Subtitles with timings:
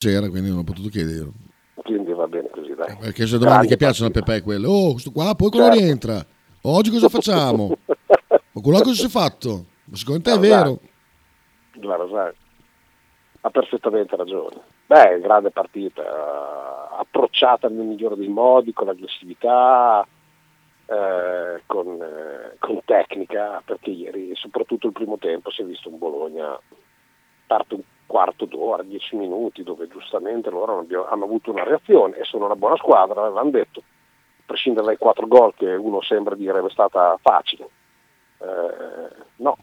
[0.00, 1.28] c'era, quindi non ho potuto chiedere.
[1.74, 2.96] Quindi va bene così, dai.
[2.98, 5.84] Perché se domandi che piacciono a Pepe è quello, oh, questo qua, poi quando Certo.
[5.84, 6.26] rientra?
[6.62, 7.76] Oggi cosa facciamo?
[8.52, 9.66] Ma quello cosa si è fatto?
[9.84, 10.80] Ma secondo te è vero?
[11.74, 12.32] Guarda, sai,
[13.42, 14.56] ha perfettamente ragione.
[14.86, 20.06] Beh, grande partita, eh, approcciata nel migliore dei modi, con aggressività,
[20.86, 25.98] eh, con, eh, con tecnica, perché ieri, soprattutto il primo tempo, si è visto un
[25.98, 26.58] Bologna,
[27.46, 32.24] parte un quarto d'ora, dieci minuti, dove giustamente loro hanno, hanno avuto una reazione e
[32.24, 36.58] sono una buona squadra, avevano detto, a prescindere dai quattro gol che uno sembra dire
[36.58, 37.68] è stata facile.
[38.38, 39.56] Eh, no,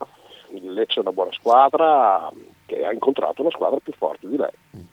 [0.51, 2.31] il Lecce è una buona squadra
[2.65, 4.85] che ha incontrato una squadra più forte di lei.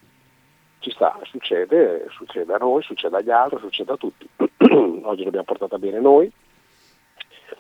[0.80, 4.28] Ci sta, succede, succede a noi, succede agli altri, succede a tutti.
[5.04, 6.30] Oggi l'abbiamo portata bene noi,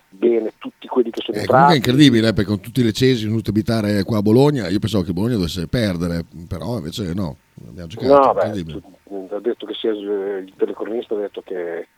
[0.08, 1.90] bene tutti quelli che sono Eh, comunque è entrati.
[1.90, 5.02] incredibile, eh, perché con tutti i lecesi venuti a abitare qua a Bologna, io pensavo
[5.04, 8.82] che Bologna dovesse perdere, però invece no, abbiamo giocato, No, beh, tu-
[9.30, 11.88] ha detto che sia il telecronista ha detto che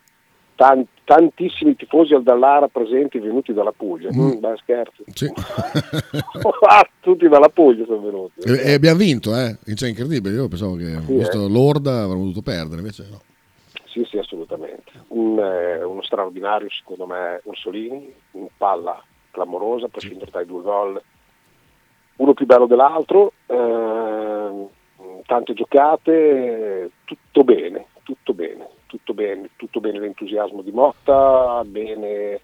[0.55, 4.11] tan- tantissimi tifosi al Dallara presenti venuti dalla Puglia.
[4.12, 4.20] Mm.
[4.20, 5.05] Mm, beh, scherzi.
[5.12, 5.31] Sì.
[6.69, 8.41] Ah, Tutti dalla Puglia sono venuti.
[8.41, 9.57] E, e abbiamo vinto, eh?
[9.75, 11.48] Cioè, incredibile, io pensavo che, Sì, visto eh.
[11.48, 13.20] l'Orda, avremmo dovuto perdere, invece no.
[13.87, 14.19] Sì, sì.
[15.17, 21.03] Un, eh, uno straordinario, secondo me, Orsolini, in palla clamorosa, a prescindere dai due gol,
[22.17, 24.69] uno più bello dell'altro, ehm,
[25.25, 32.41] tante giocate, tutto bene, tutto bene, tutto bene, tutto bene l'entusiasmo di Motta, bene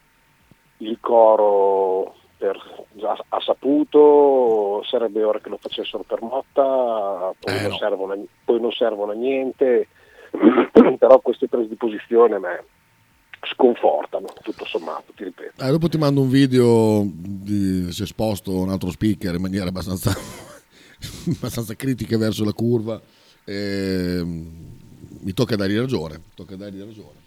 [0.78, 2.56] il coro per,
[3.02, 7.76] ha, ha saputo, sarebbe ora che lo facessero per Motta, poi, Eh, non, no.
[7.76, 9.88] servono poi non servono a niente,
[10.98, 12.64] però queste prese di posizione me
[13.44, 15.62] sconfortano, tutto sommato, ti ripeto.
[15.62, 19.68] Eh, dopo ti mando un video di si è esposto un altro speaker in maniera
[19.68, 20.12] abbastanza,
[21.36, 23.00] abbastanza critica verso la curva.
[23.44, 26.20] e, mi tocca dargli ragione.
[26.34, 27.21] Tocca dargì ragione.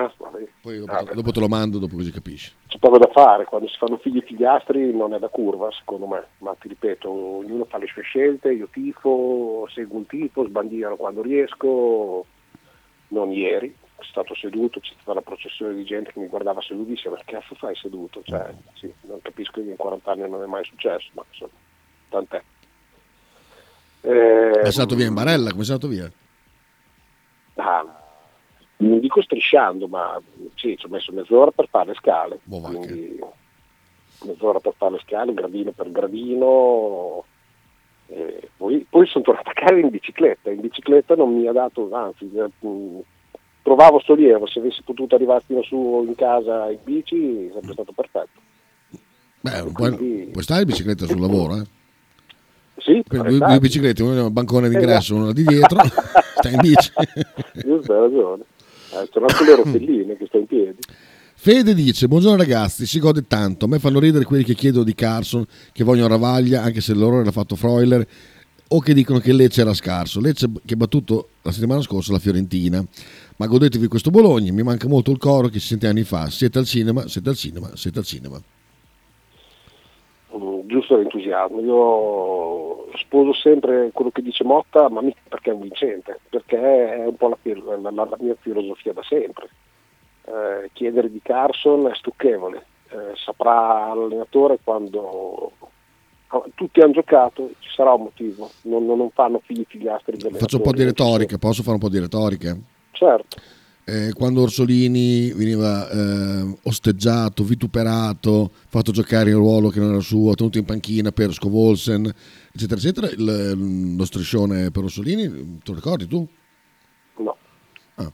[0.00, 0.12] Ah.
[0.60, 1.12] Poi dopo, Vabbè.
[1.14, 2.52] dopo te lo mando, dopo così capisci.
[2.68, 6.06] C'è poco da fare, quando si fanno figli e figliastri non è da curva secondo
[6.06, 10.94] me, ma ti ripeto, ognuno fa le sue scelte, io tifo, seguo un tifo, sbandiero
[10.96, 12.24] quando riesco,
[13.08, 17.14] non ieri, sono stato seduto, c'è stata la processione di gente che mi guardava sedutissima,
[17.16, 18.22] ma che cazzo fai seduto?
[18.22, 21.50] Cioè, sì, non capisco che in 40 anni non è mai successo, ma insomma,
[22.08, 22.42] tant'è.
[24.02, 26.08] Eh, È stato via in barella, come è stato via?
[27.56, 27.84] ah,
[28.78, 30.20] non dico strisciando, ma
[30.54, 32.38] sì, ci ho messo mezz'ora per fare le scale.
[32.44, 33.18] Boh, quindi
[34.24, 37.24] mezz'ora per fare le scale, gradino per gradino.
[38.56, 40.50] poi, poi sono tornato a casa in bicicletta.
[40.50, 42.50] In bicicletta non mi ha dato, anzi, eh,
[43.62, 44.46] provavo sollievo.
[44.46, 48.40] Se avessi potuto arrivare fino su in casa in bici sarebbe stato perfetto.
[49.40, 51.64] Beh, non puoi, Quindi- puoi stare in bicicletta sul lavoro, eh?
[52.78, 55.20] Sì, Quindi due, due biciclette, una bancone d'ingresso, Esatto.
[55.22, 55.78] una di dietro,
[56.38, 56.92] stai in bici.
[57.54, 58.44] Giusto, hai ragione.
[58.90, 60.78] Eh, sono anche le rotelline che sta in piedi.
[61.34, 63.66] Fede dice: Buongiorno ragazzi, si gode tanto.
[63.66, 67.24] A me fanno ridere quelli che chiedono di Carson, che vogliono Ravaglia, anche se l'orrore
[67.24, 68.06] l'ha fatto Freuler,
[68.68, 70.20] o che dicono che Lecce era scarso.
[70.20, 72.84] Lecce che ha battuto la settimana scorsa la Fiorentina.
[73.36, 76.28] Ma godetevi questo Bologna, mi manca molto il coro che si sente anni fa.
[76.28, 78.42] Siete al cinema, siete al cinema, siete al cinema.
[80.66, 81.60] Giusto l'entusiasmo.
[81.60, 86.58] Io sposo sempre quello che dice Motta, ma mica perché è un vincente, perché
[86.94, 87.36] è un po' la,
[87.80, 89.48] la- la mia filosofia da sempre.
[90.26, 95.52] Eh, chiedere di Carson è stucchevole, Eh, saprà l'allenatore quando
[96.28, 100.62] ah, tutti hanno giocato, ci sarà un motivo, non, non- fanno figli figliastri Faccio un
[100.62, 102.56] po' di retorica, posso fare un po' di retorica?
[102.92, 103.36] Certo,
[103.88, 110.34] Eh, quando Orsolini veniva eh, osteggiato, vituperato, fatto giocare in ruolo che non era suo,
[110.34, 112.04] tenuto in panchina per Scovolsen,
[112.52, 115.30] eccetera, eccetera, il- lo striscione per Orsolini,
[115.64, 116.28] te lo ricordi tu?
[117.20, 117.36] no.
[117.94, 118.12] Ah.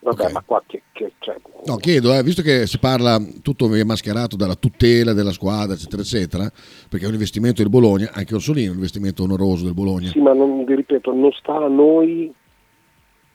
[0.00, 0.32] Vabbè, Ok.
[0.32, 4.36] ma qua che, che cioè, No, chiedo, eh, visto che si parla, tutto viene mascherato
[4.36, 6.52] dalla tutela della squadra, eccetera, eccetera,
[6.90, 10.10] perché è un investimento del Bologna, anche Orsolini è un investimento onoroso del Bologna.
[10.10, 12.30] Sì, ma non, vi ripeto, non sta a noi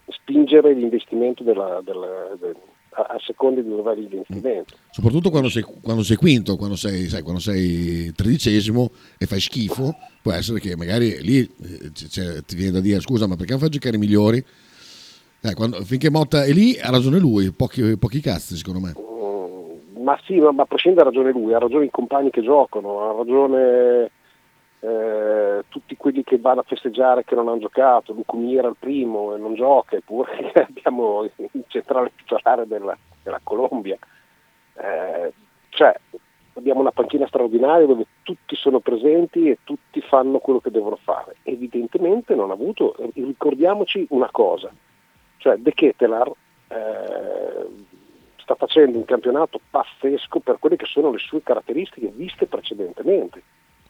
[0.10, 2.56] spingere l'investimento della, della- del-
[2.92, 4.74] a, a seconda di dove è l'investimento.
[4.90, 8.90] Soprattutto quando sei, quando sei quinto, quando sei, sai, quando sei tredicesimo
[9.20, 13.28] e fai schifo, può essere che magari lì c- c'è- ti viene da dire scusa,
[13.28, 14.44] ma perché non fai giocare i migliori?
[15.42, 18.94] Eh, quando- finché Motta è lì ha ragione lui, pochi, pochi cazzi secondo me.
[18.98, 22.42] Mm, Ma sì, ma, ma a prescindere ha ragione lui, ha ragione i compagni che
[22.42, 24.10] giocano, ha ragione
[24.80, 29.34] eh, tutti quelli che vanno a festeggiare che non hanno giocato, Lucumi era il primo
[29.34, 33.98] e non gioca, eppure abbiamo il centrale titolare della, della Colombia.
[34.76, 35.34] Eh,
[35.70, 35.96] cioè,
[36.54, 41.38] abbiamo una panchina straordinaria dove tutti sono presenti e tutti fanno quello che devono fare.
[41.44, 44.72] Evidentemente non ha avuto, ricordiamoci una cosa,
[45.38, 46.32] cioè De Ketelar
[46.68, 47.68] eh,
[48.38, 53.42] sta facendo un campionato pazzesco per quelle che sono le sue caratteristiche viste precedentemente.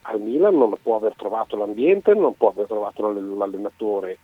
[0.09, 4.17] Al Milan non può aver trovato l'ambiente, non può aver trovato l'allenatore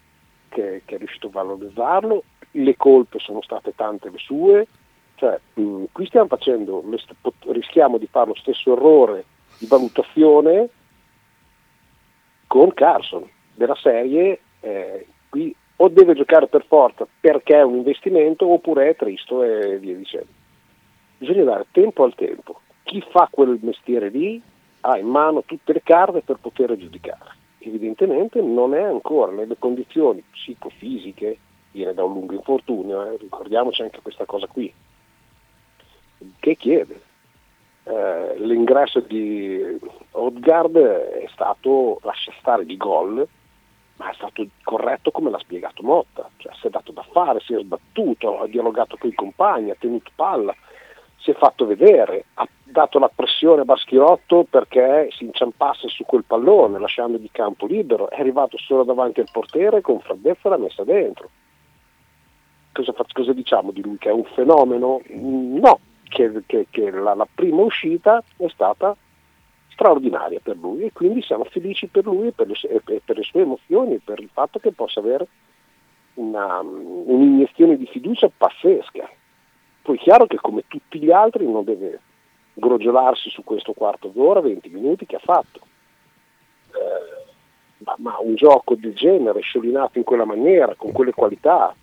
[0.47, 4.67] che, che è riuscito a valorizzarlo, le colpe sono state tante le sue,
[5.15, 6.83] cioè, mh, qui stiamo facendo,
[7.47, 9.25] rischiamo di fare lo stesso errore
[9.57, 10.69] di valutazione
[12.47, 18.47] con Carson, della serie eh, qui o deve giocare per forza perché è un investimento
[18.47, 20.27] oppure è tristo e via dicendo.
[21.17, 22.61] Bisogna dare tempo al tempo.
[22.83, 24.41] Chi fa quel mestiere lì
[24.85, 27.41] ha in mano tutte le carte per poter giudicare.
[27.59, 31.37] Evidentemente non è ancora nelle condizioni psicofisiche,
[31.71, 34.71] viene da un lungo infortunio, eh, ricordiamoci anche questa cosa qui,
[36.39, 37.01] che chiede.
[37.85, 39.79] Eh, l'ingresso di
[40.11, 43.25] Odgard è stato, lascia stare di gol,
[43.95, 47.53] ma è stato corretto come l'ha spiegato Motta, cioè si è dato da fare, si
[47.53, 50.53] è sbattuto, ha dialogato con i compagni, ha tenuto palla,
[51.23, 56.25] si è fatto vedere, ha dato la pressione a Baschirotto perché si inciampasse su quel
[56.25, 60.57] pallone lasciando di campo libero, è arrivato solo davanti al portiere e con freddezza l'ha
[60.57, 61.29] messa dentro.
[62.73, 63.97] Cosa, cosa diciamo di lui?
[63.97, 64.99] Che è un fenomeno?
[65.11, 65.79] No,
[66.09, 68.95] che, che, che la, la, prima uscita è stata
[69.69, 73.41] straordinaria per lui e quindi siamo felici per lui e per le, per le sue
[73.41, 75.27] emozioni, per il fatto che possa avere
[76.15, 79.09] una, un'iniezione di fiducia pazzesca.
[79.83, 81.99] Poi è chiaro che come tutti gli altri non deve
[82.53, 85.59] grogiolarsi su questo quarto d'ora, 20 minuti che ha fatto.
[86.71, 87.31] Eh,
[87.79, 91.75] ma, ma, un gioco del genere, sciolinato in quella maniera, con quelle qualità,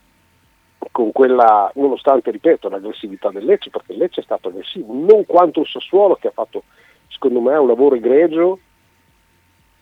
[0.91, 5.61] con quella, nonostante ripeto l'aggressività del Lecce, perché il Lecce è stato aggressivo, non quanto
[5.61, 6.62] il Sassuolo che ha fatto
[7.06, 8.58] secondo me un lavoro egregio,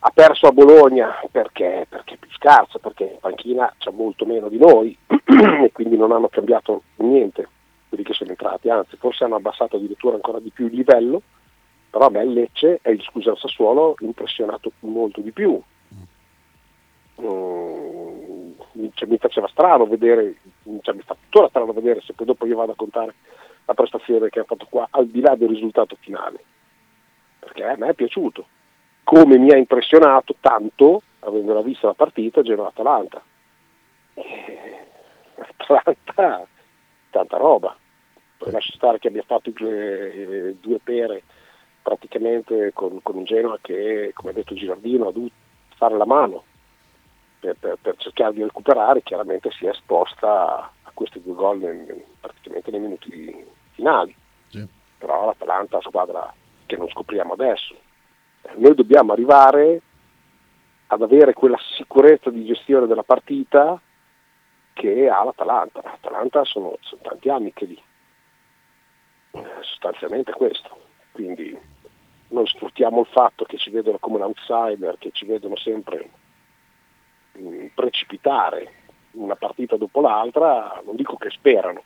[0.00, 4.48] ha perso a Bologna perché, perché è più scarsa, perché in panchina c'è molto meno
[4.48, 7.48] di noi e quindi non hanno cambiato niente
[7.88, 11.22] quelli che sono entrati, anzi forse hanno abbassato addirittura ancora di più il livello,
[11.90, 15.60] però me il Lecce e il, scusa, Sassuolo impressionato molto di più.
[17.20, 18.50] Mm,
[18.94, 20.36] cioè, mi faceva strano vedere,
[20.82, 23.14] cioè, mi fa tuttora strano vedere se poi dopo io vado a contare
[23.64, 26.42] la prestazione che ha fatto qua, al di là del risultato finale,
[27.38, 28.46] perché a me è piaciuto,
[29.02, 33.22] come mi ha impressionato tanto, avendola vista la partita, Genoa-Atalanta.
[34.14, 34.86] Eh,
[35.36, 36.46] Atalanta,
[37.10, 37.76] tanta roba,
[38.36, 41.22] poi lascia stare che abbia fatto due, due pere
[41.82, 45.34] praticamente con, con un Genoa che, come ha detto Girardino, ha dovuto
[45.76, 46.44] fare la mano
[47.40, 52.04] per, per, per, cercare di recuperare, chiaramente si è esposta a questi due gol nel,
[52.20, 54.14] praticamente nei minuti finali.
[54.48, 54.66] Sì.
[54.98, 56.34] Però l'Atalanta è una squadra
[56.66, 57.74] che non scopriamo adesso.
[58.56, 59.80] Noi dobbiamo arrivare
[60.88, 63.80] ad avere quella sicurezza di gestione della partita
[64.78, 65.80] che ha l'Atalanta.
[65.82, 67.82] L'Atalanta sono, sono tanti anni che lì.
[69.60, 70.70] Sostanzialmente questo.
[71.10, 71.58] Quindi
[72.28, 76.08] non sfruttiamo il fatto che ci vedono come un outsider, che ci vedono sempre
[77.74, 78.72] precipitare
[79.12, 81.82] una partita dopo l'altra, non dico che sperano,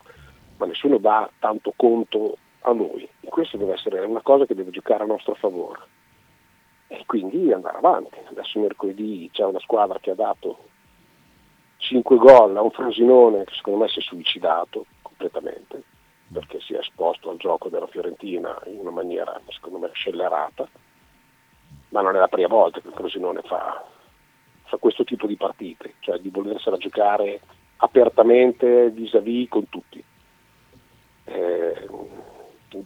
[0.58, 3.08] ma nessuno dà tanto conto a noi.
[3.20, 5.80] E questo deve essere una cosa che deve giocare a nostro favore.
[6.88, 8.18] E quindi andare avanti.
[8.28, 10.71] Adesso mercoledì c'è una squadra che ha dato
[11.82, 15.82] 5 gol a un Frosinone che secondo me si è suicidato completamente
[16.32, 20.68] perché si è esposto al gioco della Fiorentina in una maniera secondo me scellerata
[21.88, 23.84] ma non è la prima volta che il Frosinone fa,
[24.64, 27.40] fa questo tipo di partite, cioè di volersela giocare
[27.76, 30.02] apertamente vis-à-vis con tutti.
[31.24, 31.88] Eh,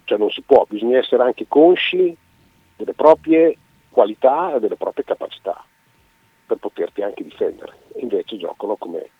[0.04, 2.16] cioè non si può, bisogna essere anche consci
[2.76, 3.56] delle proprie
[3.90, 5.64] qualità e delle proprie capacità
[6.46, 7.76] per poterti anche difendere.
[8.00, 9.10] Invece giocano come,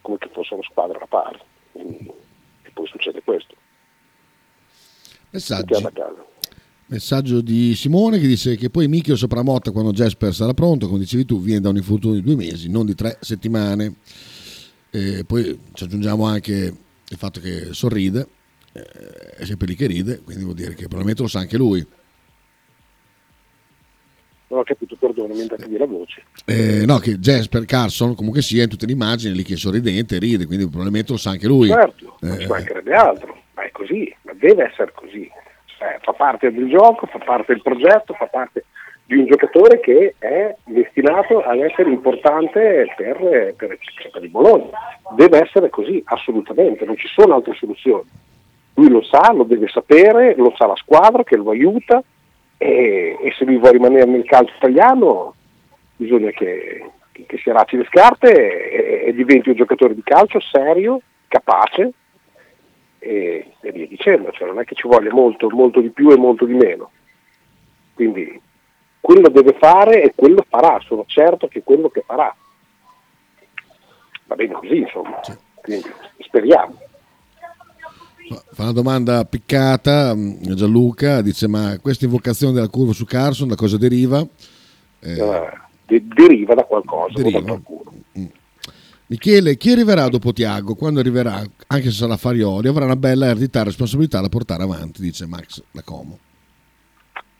[0.00, 1.38] come che fossero squadre a pari.
[1.72, 3.54] E poi succede questo.
[5.30, 5.74] Messaggi.
[6.86, 11.00] Messaggio di Simone che dice che poi Michio sopra Motta quando Jesper sarà pronto, come
[11.00, 13.96] dicevi tu, viene da un infortunio di due mesi, non di tre settimane.
[14.90, 18.28] E poi ci aggiungiamo anche il fatto che sorride,
[18.72, 18.82] eh,
[19.38, 21.84] è sempre lì che ride, quindi vuol dire che probabilmente lo sa anche lui.
[24.54, 26.22] Non ho capito, perdono, mi capire la voce.
[26.44, 30.20] Eh, no, che Jesper Carson comunque sia in tutte le immagini lì che è sorridente,
[30.20, 31.68] ride, quindi probabilmente lo sa anche lui.
[31.68, 35.28] Certo, non ci mancherebbe altro, ma è così, ma deve essere così
[35.84, 38.64] eh, fa parte del gioco, fa parte del progetto, fa parte
[39.06, 43.78] di un giocatore che è destinato ad essere importante per, per,
[44.12, 44.70] per il Bologna.
[45.16, 48.04] Deve essere così, assolutamente, non ci sono altre soluzioni.
[48.74, 52.02] Lui lo sa, lo deve sapere, lo sa la squadra che lo aiuta
[52.64, 55.34] e, e, se lui vuole rimanere nel calcio italiano
[55.96, 60.40] bisogna che, che, che si arracci le scarpe e, e, diventi un giocatore di calcio
[60.40, 61.92] serio, capace
[62.98, 66.16] e, e via dicendo, cioè non è che ci voglia molto, molto di più e
[66.16, 66.90] molto di meno.
[67.92, 68.40] Quindi
[68.98, 72.34] quello deve fare e quello farà, sono certo che quello che farà.
[74.24, 75.20] Va bene così, insomma.
[75.60, 76.78] Quindi speriamo.
[78.26, 83.54] Fa una domanda piccata mm, Gianluca, dice ma questa invocazione della curva su Carson da
[83.54, 84.26] cosa deriva?
[85.00, 85.42] Eh, uh,
[85.86, 87.40] de- deriva da qualcosa, deriva.
[87.40, 87.92] da qualcuno.
[88.18, 88.24] Mm.
[89.08, 90.74] Michele, chi arriverà dopo Tiago?
[90.74, 95.02] Quando arriverà, anche se sarà Farioli, avrà una bella eredità e responsabilità da portare avanti,
[95.02, 96.18] dice Max da Como.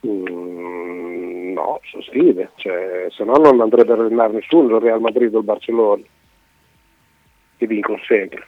[0.07, 5.39] Mm, no, sfide, cioè, se no non andrebbe a allenare nessuno, il Real Madrid o
[5.39, 6.03] il Barcellona,
[7.57, 8.47] che vincono sempre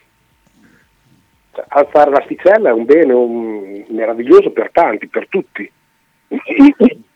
[1.67, 5.69] alzare l'asticella è un bene un meraviglioso per tanti, per tutti.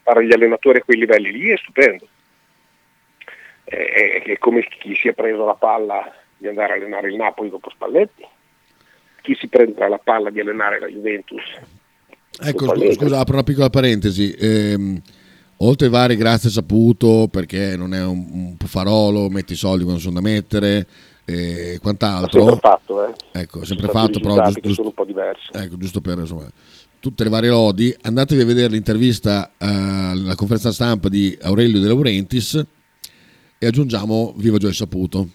[0.04, 2.08] Fare gli allenatori a quei livelli lì è stupendo.
[3.64, 7.50] È, è come chi si è preso la palla di andare a allenare il Napoli
[7.50, 8.26] dopo Spalletti,
[9.22, 11.44] chi si prenderà la palla di allenare la Juventus.
[12.44, 14.34] Ecco, scusa, scusa, apro una piccola parentesi.
[14.40, 15.00] Ehm,
[15.58, 20.02] oltre ai vari grazie saputo, perché non è un, un puffarolo, metti i soldi quando
[20.02, 20.88] sono da mettere,
[21.32, 22.42] e quant'altro.
[22.42, 23.14] sempre fatto, eh.
[23.32, 25.48] Ecco, sempre fatto, però giusto, giusto, sono un po' diversi.
[25.52, 26.50] Ecco, giusto per insomma,
[27.00, 32.66] tutte le varie lodi, andatevi a vedere l'intervista alla conferenza stampa di Aurelio De Laurentiis
[33.58, 35.28] e aggiungiamo Viva Gioia Saputo.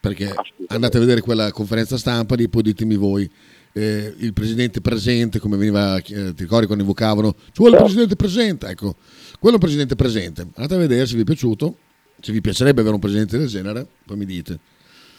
[0.00, 0.34] Perché
[0.68, 3.30] andate a vedere quella conferenza stampa lì, poi ditemi voi.
[3.74, 6.02] Eh, il presidente presente, come veniva, eh,
[6.34, 7.34] ti ricordi quando invocavano?
[7.46, 8.96] Ci vuole il presidente presente, ecco,
[9.38, 10.40] quello è un presidente presente.
[10.42, 11.76] Andate a vedere se vi è piaciuto,
[12.20, 14.58] se vi piacerebbe avere un presidente del genere, poi mi dite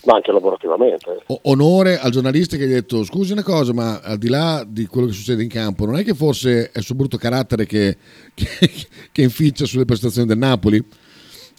[0.06, 1.24] ma anche lavorativamente.
[1.44, 4.86] onore al giornalista che gli ha detto scusi una cosa, ma al di là di
[4.86, 7.98] quello che succede in campo, non è che forse è il suo brutto carattere che,
[8.34, 8.70] che,
[9.12, 10.84] che inficia sulle prestazioni del Napoli?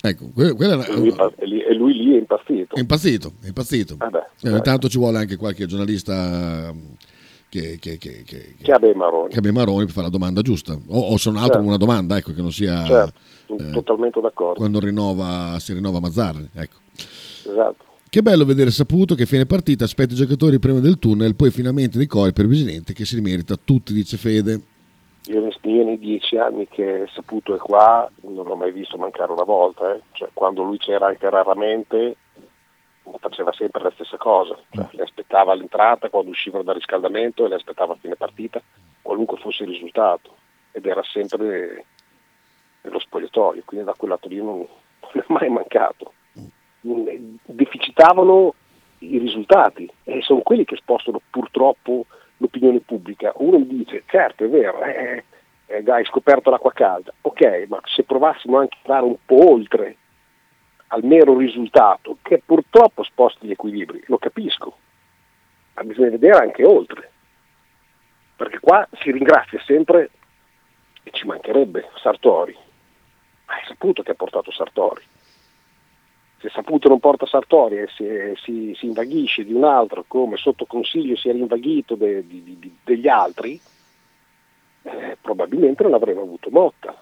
[0.06, 2.76] Ecco, quella, e, lui, e lui lì è impazzito.
[2.76, 3.96] È impazzito, è impazzito.
[4.02, 6.70] Eh beh, eh, intanto ci vuole anche qualche giornalista
[7.48, 9.30] che, che, che, che, che abbia i maroni.
[9.30, 10.74] Che abbia i maroni per fare la domanda giusta.
[10.88, 11.68] O, o se non altro certo.
[11.68, 12.84] una domanda, ecco, che non sia...
[12.84, 14.58] Certo, eh, totalmente d'accordo.
[14.58, 16.76] Quando rinnova, si rinnova Mazzarri, ecco.
[17.48, 17.92] Esatto.
[18.14, 21.98] Che bello vedere Saputo che fine partita aspetta i giocatori prima del tunnel, poi finalmente
[21.98, 24.60] dei cori per il presidente che si rimerita tutti, dice Fede.
[25.24, 29.42] Io, io nei dieci anni che Saputo è qua non l'ho mai visto mancare una
[29.42, 30.02] volta, eh.
[30.12, 32.14] cioè, quando lui c'era anche raramente
[33.18, 37.56] faceva sempre la stessa cosa, cioè, le aspettava all'entrata quando uscivano dal riscaldamento e le
[37.56, 38.62] aspettava a fine partita,
[39.02, 40.36] qualunque fosse il risultato,
[40.70, 41.84] ed era sempre
[42.82, 44.68] nello spogliatoio, quindi da quel lato lì non, non
[45.14, 46.12] è mai mancato
[47.44, 48.54] deficitavano
[48.98, 52.06] i risultati e sono quelli che spostano purtroppo
[52.38, 53.32] l'opinione pubblica.
[53.36, 55.24] Uno mi dice, certo è vero, eh,
[55.66, 59.96] eh, hai scoperto l'acqua calda, ok, ma se provassimo anche a andare un po' oltre
[60.88, 64.76] al mero risultato, che purtroppo sposta gli equilibri, lo capisco,
[65.74, 67.10] ma bisogna vedere anche oltre,
[68.36, 70.10] perché qua si ringrazia sempre,
[71.02, 72.56] e ci mancherebbe, Sartori,
[73.46, 75.02] ma hai saputo che ha portato Sartori
[76.44, 78.04] se Saputo non porta Sartori e si,
[78.42, 82.76] si, si, invaghisce di un altro come sotto consiglio si era invaghito de, di, di,
[82.84, 83.58] degli altri,
[84.82, 86.94] eh, probabilmente non avremmo avuto Motta.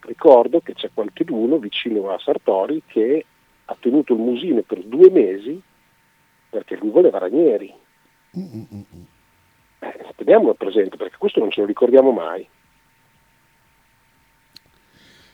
[0.00, 3.26] Ricordo che c'è qualcuno vicino a Sartori che
[3.66, 5.60] ha tenuto il musino per due mesi
[6.48, 7.72] perché lui voleva Ranieri.
[8.32, 12.48] Eh, teniamolo presente perché questo non ce lo ricordiamo mai.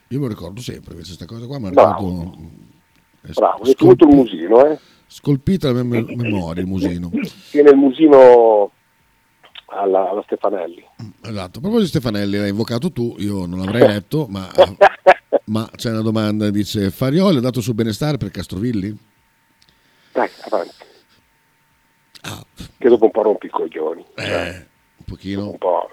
[0.09, 2.75] Io me lo ricordo sempre, questa cosa qua, ma ricordo
[3.35, 4.66] Bravo, è tutto il musino.
[4.66, 4.78] Eh?
[5.06, 7.11] Scolpita la mem- memoria il musino.
[7.50, 8.71] Tiene il musino
[9.66, 10.85] alla, alla, Stefanelli.
[11.23, 14.49] Esatto, a proposito di Stefanelli, l'hai invocato tu, io non l'avrei letto, ma,
[15.47, 18.97] ma c'è una domanda, dice Farioli ha dato il suo benestare per Castrovilli?
[20.12, 20.75] Dai, avanti.
[22.23, 22.45] Ah.
[22.78, 24.04] Che dopo un po' rompi i coglioni.
[24.14, 24.66] Eh, cioè,
[24.97, 25.50] un pochino.
[25.50, 25.90] Un po'.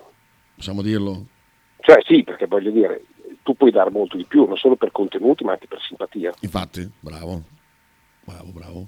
[0.55, 1.25] Possiamo dirlo?
[1.79, 3.03] Cioè sì, perché voglio dire,
[3.43, 6.33] tu puoi dare molto di più, non solo per contenuti, ma anche per simpatia.
[6.39, 7.43] Infatti, bravo,
[8.23, 8.87] bravo, bravo.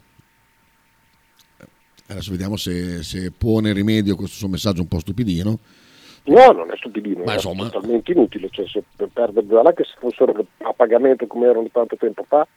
[1.58, 1.68] Eh,
[2.08, 5.60] adesso vediamo se, se pone rimedio a questo suo messaggio un po' stupidino.
[6.24, 7.70] No, non è stupidino, ma è insomma...
[7.70, 8.50] totalmente inutile.
[8.50, 12.48] Cioè, se per perdere là che se fossero a pagamento come erano tanto tempo fa,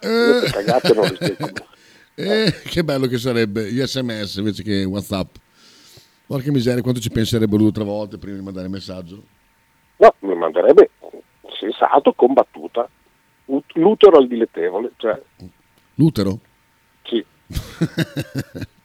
[0.00, 0.50] eh...
[0.50, 1.06] cagate non
[2.14, 5.34] eh, che bello che sarebbe gli sms invece che whatsapp
[6.26, 9.22] porca miseria quanto ci penserebbero due o tre volte prima di mandare il messaggio
[9.96, 10.90] no mi manderebbe
[11.72, 12.88] sensato, combattuta.
[13.74, 14.92] L'utero al dilettevole.
[14.96, 15.20] Cioè...
[15.94, 16.38] L'utero?
[17.02, 17.24] Sì.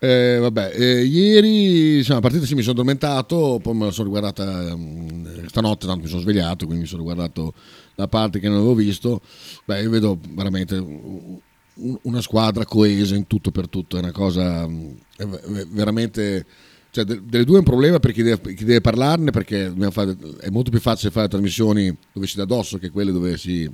[0.00, 4.72] Eh, vabbè, eh, ieri insomma, partita sì, mi sono addormentato, poi me la sono riguardata
[4.72, 7.52] um, stanotte, tanto mi sono svegliato, quindi mi sono guardato
[7.96, 9.20] la parte che non avevo visto.
[9.64, 10.76] Beh, io vedo veramente
[12.02, 14.68] una squadra coesa in tutto per tutto, è una cosa
[15.16, 15.24] è
[15.66, 16.46] veramente...
[16.98, 20.48] Cioè, delle due è un problema per chi deve, chi deve parlarne perché fare, è
[20.50, 23.70] molto più facile fare trasmissioni dove si dà addosso che quelle dove si,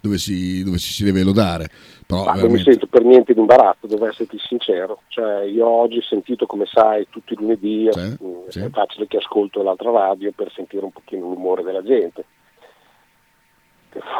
[0.00, 1.68] dove si, dove si, deve lodare.
[2.06, 2.46] Però veramente...
[2.46, 5.02] Non mi sento per niente di imbarazzo, devo esserti sincero.
[5.08, 8.16] Cioè, io oggi ho sentito, come sai, tutti i lunedì, sì, è
[8.48, 8.68] sì.
[8.70, 12.24] facile che ascolto l'altra radio per sentire un pochino l'umore della gente.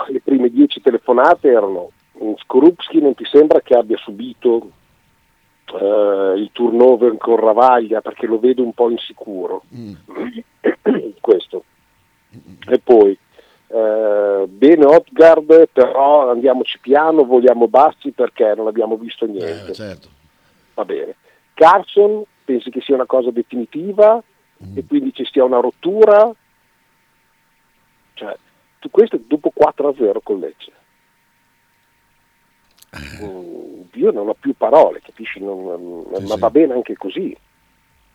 [0.09, 1.91] Le prime dieci telefonate erano
[2.37, 4.71] Skorupski non ti sembra che abbia subito
[5.73, 9.62] uh, il turnover con Ravaglia perché lo vedo un po' insicuro.
[9.75, 9.95] Mm.
[11.21, 11.64] questo.
[12.69, 13.17] E poi
[13.69, 19.71] uh, bene Hotgard però andiamoci piano vogliamo bassi perché non abbiamo visto niente.
[19.71, 20.09] eh, certo.
[20.75, 21.17] va bene.
[21.55, 24.23] Carson pensi che sia una cosa definitiva?
[24.64, 24.79] Mm.
[24.79, 26.33] e quindi ci sia una rottura?
[28.14, 28.37] Cioè,
[28.91, 30.73] questo dopo 4-0 con Lecce
[33.95, 35.41] io non ho più parole, capisci?
[35.41, 36.41] Non, non, sì, ma sì.
[36.41, 37.37] va bene anche così.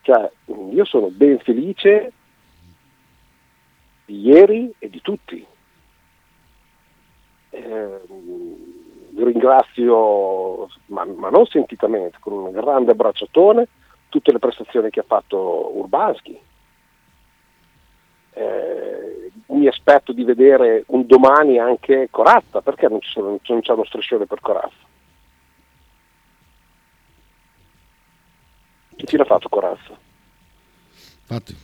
[0.01, 0.31] Cioè,
[0.71, 2.11] io sono ben felice
[4.05, 5.45] di ieri e di tutti.
[7.49, 8.01] Eh,
[9.15, 13.67] ringrazio, ma, ma, non sentitamente, con un grande abbracciatone,
[14.09, 16.39] tutte le prestazioni che ha fatto Urbanski.
[18.33, 18.86] Eh,
[19.57, 24.25] mi aspetto di vedere un domani anche Corazza, perché non, sono, non c'è uno striscione
[24.25, 24.85] per Corazza?
[28.95, 29.97] Che fine ha fatto Corazza?
[31.21, 31.55] Infatti.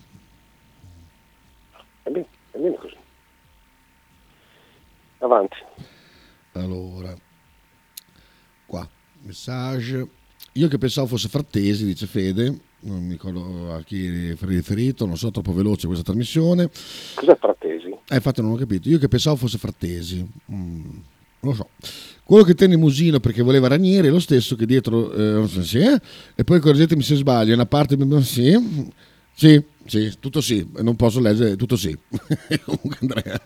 [2.03, 2.97] È bene, è bene così.
[5.19, 5.57] Avanti.
[6.53, 7.13] Allora,
[8.65, 8.87] qua,
[9.21, 10.09] messaggio.
[10.53, 15.17] Io che pensavo fosse Frattesi, dice Fede, non mi ricordo a chi è riferito, non
[15.17, 16.69] so, troppo veloce questa trasmissione.
[17.15, 17.82] Cos'è Frattesi?
[18.09, 20.25] Eh, infatti non ho capito, io che pensavo fosse Frattesi.
[20.51, 20.81] Mm,
[21.39, 21.69] non lo so.
[22.23, 25.63] Quello che tenne Musino perché voleva Ranieri è lo stesso che dietro, eh, non so
[25.63, 26.01] se è,
[26.35, 28.57] e poi correggetemi se sbaglio, una parte sì,
[29.33, 31.97] sì, sì, tutto sì, non posso leggere, tutto sì.
[32.63, 33.41] Comunque Andrea.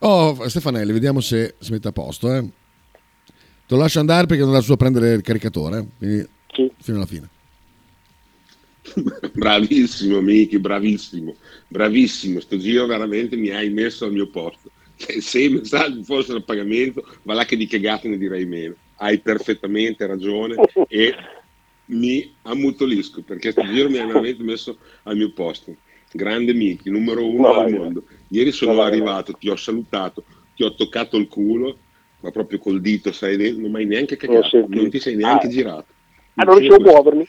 [0.00, 2.34] Oh, Stefanelli, vediamo se si mette a posto.
[2.34, 2.40] Eh.
[2.40, 5.86] Te lo lascio andare perché non lascio a prendere il caricatore, eh.
[5.98, 6.70] quindi sì.
[6.78, 7.28] fino alla fine.
[9.32, 11.34] Bravissimo Miki, bravissimo,
[11.68, 14.70] bravissimo, sto giro veramente mi hai messo al mio posto.
[14.96, 18.74] Se i messaggi fossero a pagamento, va là che di cagate ne direi meno.
[18.96, 20.54] Hai perfettamente ragione
[20.88, 21.14] e
[21.86, 25.74] mi ammutolisco perché sto giro mi hai veramente messo al mio posto.
[26.12, 28.04] Grande Miki, numero uno no, al mondo.
[28.28, 31.78] Ieri sono no, arrivato, ti ho salutato, ti ho toccato il culo,
[32.20, 35.50] ma proprio col dito, sai, non mai neanche cagato, non, non ti sei neanche ah,
[35.50, 35.86] girato.
[36.36, 37.28] Ah, non riuscivo a muovermi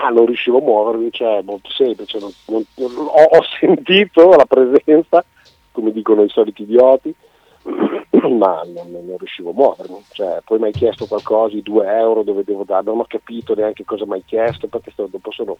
[0.00, 5.24] ah, non riuscivo a muovermi, cioè molto semplice, non, non, ho, ho, sentito la presenza,
[5.72, 7.14] come dicono i soliti idioti,
[7.64, 12.22] ma non, non, riuscivo a muovermi, cioè, poi mi hai chiesto qualcosa, i due euro
[12.22, 15.56] dove devo dare, non ho capito neanche cosa mi hai chiesto perché dopo sono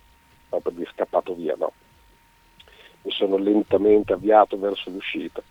[0.49, 1.73] proprio scappato via, no?
[3.03, 5.43] Mi sono lentamente avviato verso l'uscita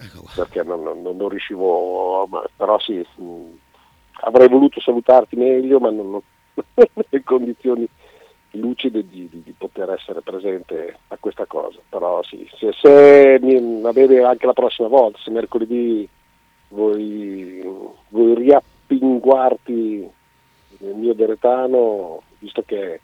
[0.00, 3.58] ecco perché non, non, riuscivo, però sì, mh,
[4.22, 6.20] avrei voluto salutarti meglio, ma non, non
[7.08, 7.86] le condizioni
[8.52, 11.78] lucide di, di, di, poter essere presente a questa cosa.
[11.88, 16.08] Però sì, se, se mi, va bene anche la prossima volta, se mercoledì
[16.68, 17.62] vuoi,
[18.08, 20.10] vuoi riappinguarti
[20.78, 23.00] nel mio deretano, visto che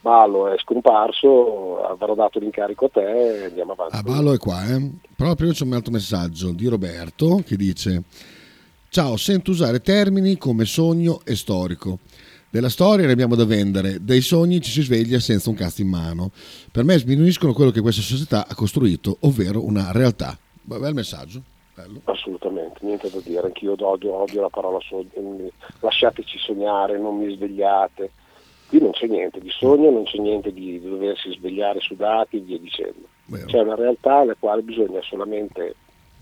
[0.00, 3.96] Balo è scomparso, avrò dato l'incarico a te e andiamo avanti.
[3.96, 4.90] Ah, Balo è qua, eh?
[5.14, 8.02] Però prima c'è un altro messaggio di Roberto che dice
[8.92, 12.00] Ciao, sento usare termini come sogno e storico.
[12.52, 15.88] Della storia ne abbiamo da vendere, dei sogni ci si sveglia senza un cazzo in
[15.88, 16.32] mano.
[16.72, 20.36] Per me sminuiscono quello che questa società ha costruito, ovvero una realtà.
[20.60, 21.40] Bel messaggio.
[21.76, 22.00] Bello.
[22.06, 28.10] Assolutamente, niente da dire, anch'io odio, odio la parola sogno, lasciateci sognare, non mi svegliate.
[28.66, 32.58] Qui non c'è niente di sogno, non c'è niente di doversi svegliare sudati e via
[32.58, 33.06] dicendo.
[33.26, 33.46] Vero.
[33.46, 35.76] C'è una realtà alla quale bisogna solamente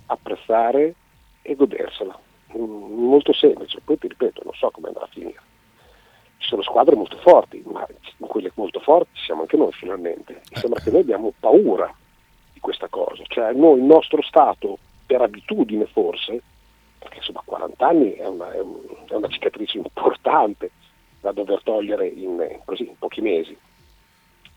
[0.04, 0.94] apprezzare
[1.40, 2.20] e godersela.
[2.54, 5.40] Mm, molto semplice, poi ti ripeto, non so come andrà a finire
[6.38, 7.86] ci sono squadre molto forti, ma
[8.18, 10.40] in quelle molto forti siamo anche noi finalmente.
[10.50, 11.92] Mi sembra che noi abbiamo paura
[12.52, 16.42] di questa cosa, cioè noi il nostro Stato, per abitudine forse,
[16.98, 20.70] perché insomma 40 anni è una, è una cicatrice importante
[21.20, 23.56] da dover togliere in, così, in pochi mesi,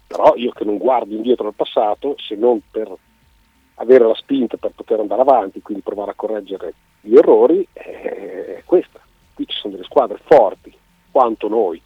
[0.07, 2.93] però io che non guardo indietro al passato, se non per
[3.75, 8.99] avere la spinta per poter andare avanti, quindi provare a correggere gli errori, è questa.
[9.33, 10.75] Qui ci sono delle squadre forti,
[11.11, 11.81] quanto noi,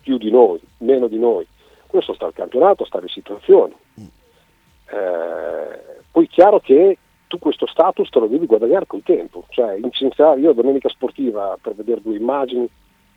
[0.00, 1.46] più di noi, meno di noi.
[1.86, 3.74] Questo sta al campionato, sta alle situazioni.
[3.94, 4.04] Eh,
[6.10, 10.40] poi è chiaro che tu questo status te lo devi guadagnare col tempo, cioè incensare,
[10.40, 12.68] io domenica sportiva per vedere due immagini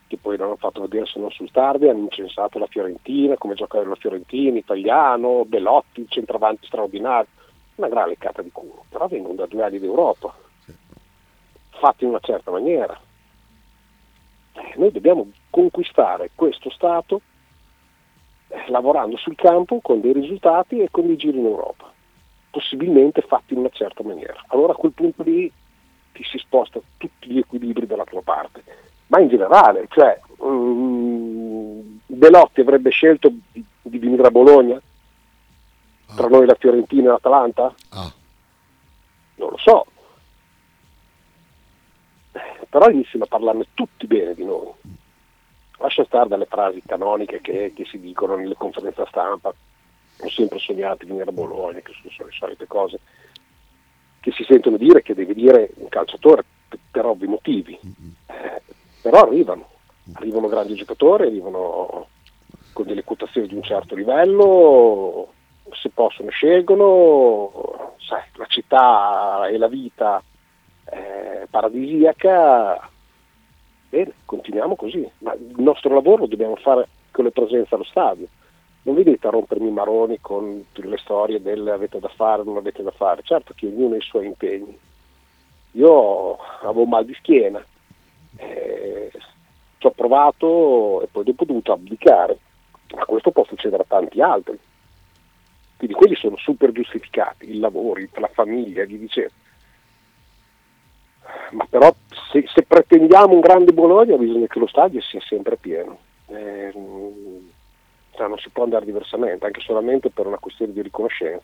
[0.08, 3.54] che poi non hanno fatto vedere se non sul tardi, hanno incensato la Fiorentina, come
[3.54, 7.28] giocare la Fiorentina, italiano, Belotti, centravanti straordinario,
[7.76, 10.34] una gran leccata di culo, però vengono da due anni d'Europa,
[11.70, 13.00] fatti in una certa maniera.
[14.80, 17.22] Noi dobbiamo conquistare questo Stato
[18.48, 21.90] eh, lavorando sul campo con dei risultati e con dei giri in Europa
[22.50, 24.44] possibilmente fatti in una certa maniera.
[24.48, 25.52] Allora a quel punto lì
[26.12, 28.64] ti si sposta tutti gli equilibri dalla tua parte.
[29.08, 34.76] Ma in generale, cioè, um, Belotti avrebbe scelto di, di venire a Bologna?
[36.08, 36.16] Ah.
[36.16, 37.74] Tra noi la Fiorentina e l'Atalanta?
[37.90, 38.12] Ah.
[39.36, 39.86] Non lo so.
[42.70, 44.72] Però iniziano a parlarne tutti bene di noi.
[45.80, 51.04] Lascia stare dalle frasi canoniche che, che si dicono nelle conferenze stampa, ho sempre sognato
[51.04, 53.00] di venire a Bologna, che sono le solite cose
[54.20, 57.80] che si sentono dire che deve dire un calciatore per, per ovvi motivi,
[58.28, 58.62] eh,
[59.02, 59.70] però arrivano,
[60.14, 62.08] arrivano grandi giocatori, arrivano
[62.74, 65.34] con delle quotazioni di un certo livello,
[65.72, 70.22] se possono scelgono, sai, la città e la vita
[70.92, 72.90] eh, paradisiaca,
[73.90, 78.28] bene, continuiamo così, ma il nostro lavoro lo dobbiamo fare con le presenze allo stadio
[78.90, 82.82] non venite a rompermi i maroni con le storie del avete da fare, non avete
[82.82, 84.78] da fare, certo che ognuno ha i suoi impegni.
[85.74, 87.64] Io avevo mal di schiena,
[88.38, 89.12] eh,
[89.78, 92.38] ci ho provato e poi dopo ho dovuto abdicare,
[92.96, 94.58] ma questo può succedere a tanti altri.
[95.78, 99.30] Quindi quelli sono super giustificati, il lavoro, la famiglia, gli dicevo.
[101.52, 101.94] Ma però
[102.32, 105.98] se, se, pretendiamo un grande Bologna bisogna che lo stadio sia sempre pieno.
[106.28, 106.72] Eh,
[108.16, 111.42] cioè non si può andare diversamente, anche solamente per una questione di riconoscenza.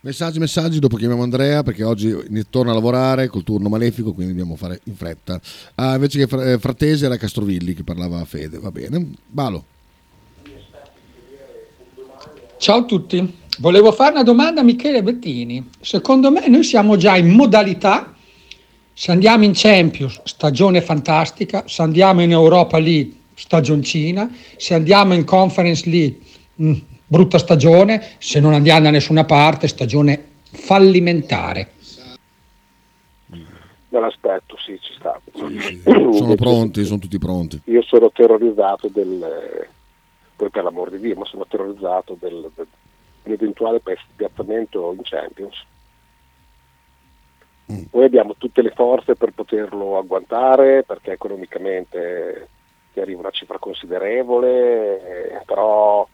[0.00, 2.14] Messaggi, messaggi, dopo chiamiamo Andrea perché oggi
[2.48, 5.40] torna a lavorare col turno malefico, quindi dobbiamo fare in fretta.
[5.74, 9.04] Ah, invece che eh, Fratesi era Castrovilli che parlava a Fede, va bene.
[9.26, 9.64] Balo.
[12.58, 15.70] Ciao a tutti, volevo fare una domanda a Michele Bettini.
[15.80, 18.14] Secondo me noi siamo già in modalità,
[18.98, 25.22] se andiamo in Champions, stagione fantastica, se andiamo in Europa League, stagioncina, se andiamo in
[25.24, 26.18] Conference League,
[26.54, 26.74] mh, mm,
[27.06, 31.72] brutta stagione, se non andiamo da nessuna parte, stagione fallimentare.
[33.28, 35.20] Me l'aspetto, sì, ci sta.
[35.30, 35.82] Sì, sì.
[36.16, 37.60] Sono pronti, sono tutti pronti.
[37.64, 39.68] Io sono terrorizzato del,
[40.36, 42.66] poi per l'amor di Dio, ma sono terrorizzato del, del,
[43.24, 43.82] dell'eventuale
[44.16, 45.64] piazzamento in Champions.
[47.66, 52.48] Noi abbiamo tutte le forze per poterlo agguantare perché economicamente
[52.92, 56.06] ti arriva una cifra considerevole, eh, però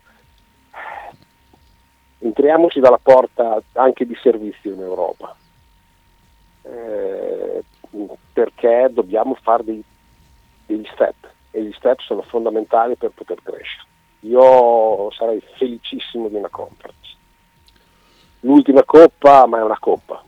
[2.21, 5.37] entriamoci dalla porta anche di servizio in Europa,
[6.63, 7.63] eh,
[8.33, 9.85] perché dobbiamo fare dei,
[10.65, 13.87] degli step e gli step sono fondamentali per poter crescere.
[14.21, 17.17] Io sarei felicissimo di una conference.
[18.41, 20.22] L'ultima coppa, ma è una coppa,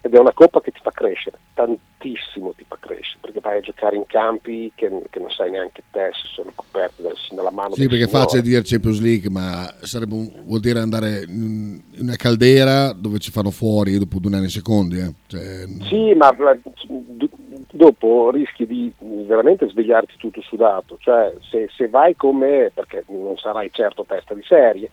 [0.00, 3.60] ed è una coppa che ti fa crescere, tantissimo ti fa crescere, perché vai a
[3.60, 7.02] giocare in campi che, che non sai neanche te se sono coperti
[7.34, 7.74] dalla mano.
[7.74, 9.68] Sì, perché è facile dire Champions League, ma
[10.08, 15.00] un, vuol dire andare in una caldera dove ci fanno fuori dopo due anni secondi.
[15.00, 15.12] Eh.
[15.26, 15.66] Cioè...
[15.88, 16.34] Sì, ma
[17.72, 18.92] dopo rischi di
[19.26, 24.42] veramente svegliarti tutto sudato, cioè se, se vai come, perché non sarai certo testa di
[24.44, 24.90] serie,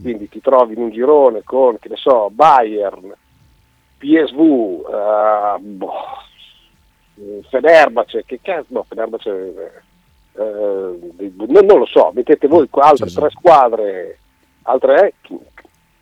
[0.00, 3.14] quindi ti trovi in un girone con, che ne so, Bayern,
[3.98, 5.92] PSV, uh, boh,
[7.48, 9.84] Fenerbahce, che cazzo, no, Fenerbahce,
[10.34, 10.42] eh,
[11.34, 14.18] non, non, lo so, mettete voi altre tre squadre,
[14.62, 15.14] altre,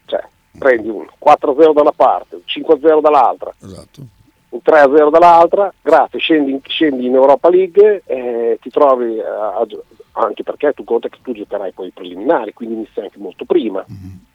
[0.06, 0.26] cioè,
[0.58, 4.00] prendi un 4-0 da una parte, un 5-0 dall'altra, esatto.
[4.48, 9.66] un 3-0 dall'altra, grazie, scendi, scendi in Europa League e ti trovi, a, a,
[10.12, 13.84] anche perché tu conta che tu giocherai poi i preliminari, quindi inizi anche molto prima.
[13.88, 14.32] Mm-hmm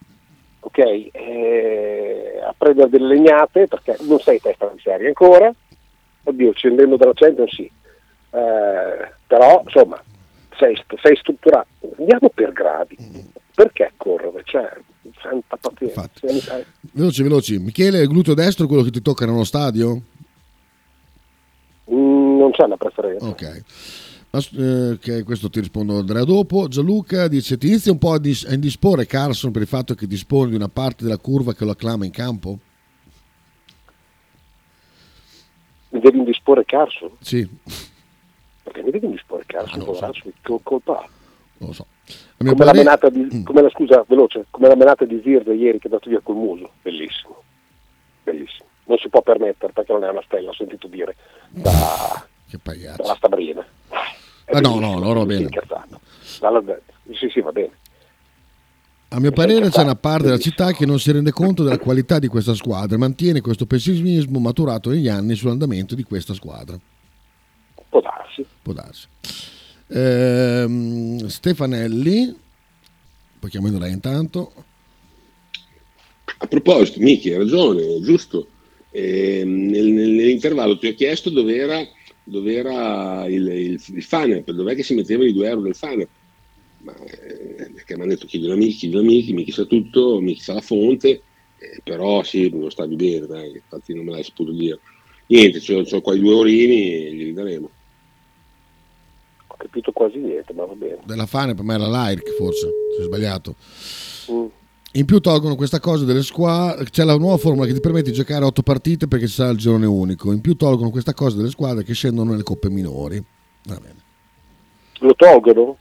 [0.59, 0.77] ok?
[1.11, 5.53] Eh, a prendere delle legnate perché non sei testa di serie ancora,
[6.23, 10.01] oddio, scendendo dalla Champions sì, eh, però insomma
[10.57, 11.67] sei, sei, strutturato,
[11.97, 12.97] andiamo per gradi,
[13.55, 14.41] perché correre?
[14.43, 14.69] Cioè,
[15.21, 16.09] santa pazienza.
[16.91, 17.59] Veloci, veloci.
[17.59, 20.01] Michele, il gluteo destro è quello che ti tocca nello stadio?
[21.91, 23.25] Mm, non c'è una preferenza.
[23.25, 23.63] Ok.
[24.31, 26.67] Eh, questo ti rispondo Andrea dopo.
[26.67, 30.05] Gianluca dice: Ti inizia un po' a, dis- a indisporre Carson per il fatto che
[30.05, 32.59] dispone di una parte della curva che lo acclama in campo?
[35.89, 37.09] Mi devi indisporre Carson?
[37.21, 37.47] Sì.
[38.61, 41.09] Perché mi devi indisporre Carson, poveraccio, che colpa ha?
[41.57, 41.87] Non lo so.
[42.37, 43.43] Come, la menata di, mm.
[43.43, 46.35] come la, scusa, veloce, come la menata di Zirde ieri che è andato via col
[46.35, 47.43] muso, bellissimo,
[48.23, 48.67] bellissimo.
[48.85, 51.15] Non si può permettere perché non è una stella, ho sentito dire
[51.49, 52.59] da, che
[52.95, 53.65] dalla Stabrina.
[54.51, 55.49] Ah, no, no, loro va bene.
[57.13, 57.71] Sì, sì, va bene.
[59.11, 62.19] A mio parere c'è una parte della città che non si rende conto della qualità
[62.19, 66.77] di questa squadra e mantiene questo pessimismo maturato negli anni sull'andamento di questa squadra.
[67.89, 68.45] Può darsi.
[68.61, 69.07] Può darsi.
[69.87, 72.37] Ehm, Stefanelli,
[73.39, 74.53] poi chiamando lei intanto.
[76.37, 78.47] A proposito, Miki, hai ragione, giusto.
[78.91, 81.79] Eh, nel, nell'intervallo ti ho chiesto dove era,
[82.29, 86.07] dove era il, il, il funnel, dov'è che si metteva i 2 euro del funnel
[86.81, 90.53] ma, eh, perché mi hanno detto chiedi amici, chiedi amici, Michi sa tutto, Michi sa
[90.53, 91.21] la fonte,
[91.57, 94.79] eh, però sì, non stavi bene, dai, infatti non me l'hai saputo dire.
[95.27, 97.69] Niente, ho, ho qua i due orini e li daremo.
[99.47, 100.99] Ho capito quasi niente, ma va bene.
[101.05, 103.55] Della Fane per me era l'AIRC forse, si è sbagliato.
[104.31, 104.45] Mm.
[104.93, 108.15] In più tolgono questa cosa delle squadre, c'è la nuova formula che ti permette di
[108.15, 110.31] giocare otto partite perché ci sarà il girone unico.
[110.31, 113.23] In più tolgono questa cosa delle squadre che scendono nelle coppe minori.
[114.99, 115.77] Lo tolgono?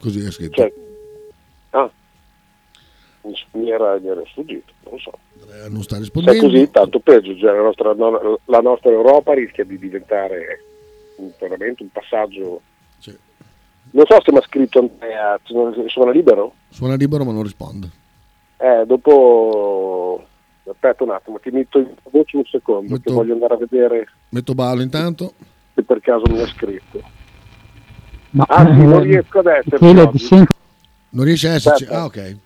[0.00, 0.54] Così è scritto.
[0.54, 0.72] Cioè,
[1.70, 1.90] ah,
[3.52, 5.12] mi era, mi era sfuggito, non lo so.
[5.68, 6.40] Non sta rispondendo.
[6.40, 7.36] Se è così, tanto peggio.
[7.36, 7.94] Cioè, la, nostra,
[8.44, 10.64] la, nostra, Europa rischia di diventare
[11.16, 12.62] un, veramente un passaggio.
[13.90, 13.96] Sì.
[13.96, 15.38] Non so se mi ha scritto Andrea,
[15.86, 16.54] suona libero?
[16.68, 17.90] Suona libero ma non risponde.
[18.58, 20.24] Eh, dopo
[20.70, 24.08] aspetta un attimo, ti metto in voce un secondo, metto, che voglio andare a vedere.
[24.28, 25.32] Metto ballo intanto.
[25.74, 27.02] Se per caso mi ha scritto.
[28.30, 30.44] No, Anzi, non riesco ad esserci.
[31.12, 31.84] Non riesce a esserci?
[31.84, 31.98] Certo.
[31.98, 32.36] Ah, ok.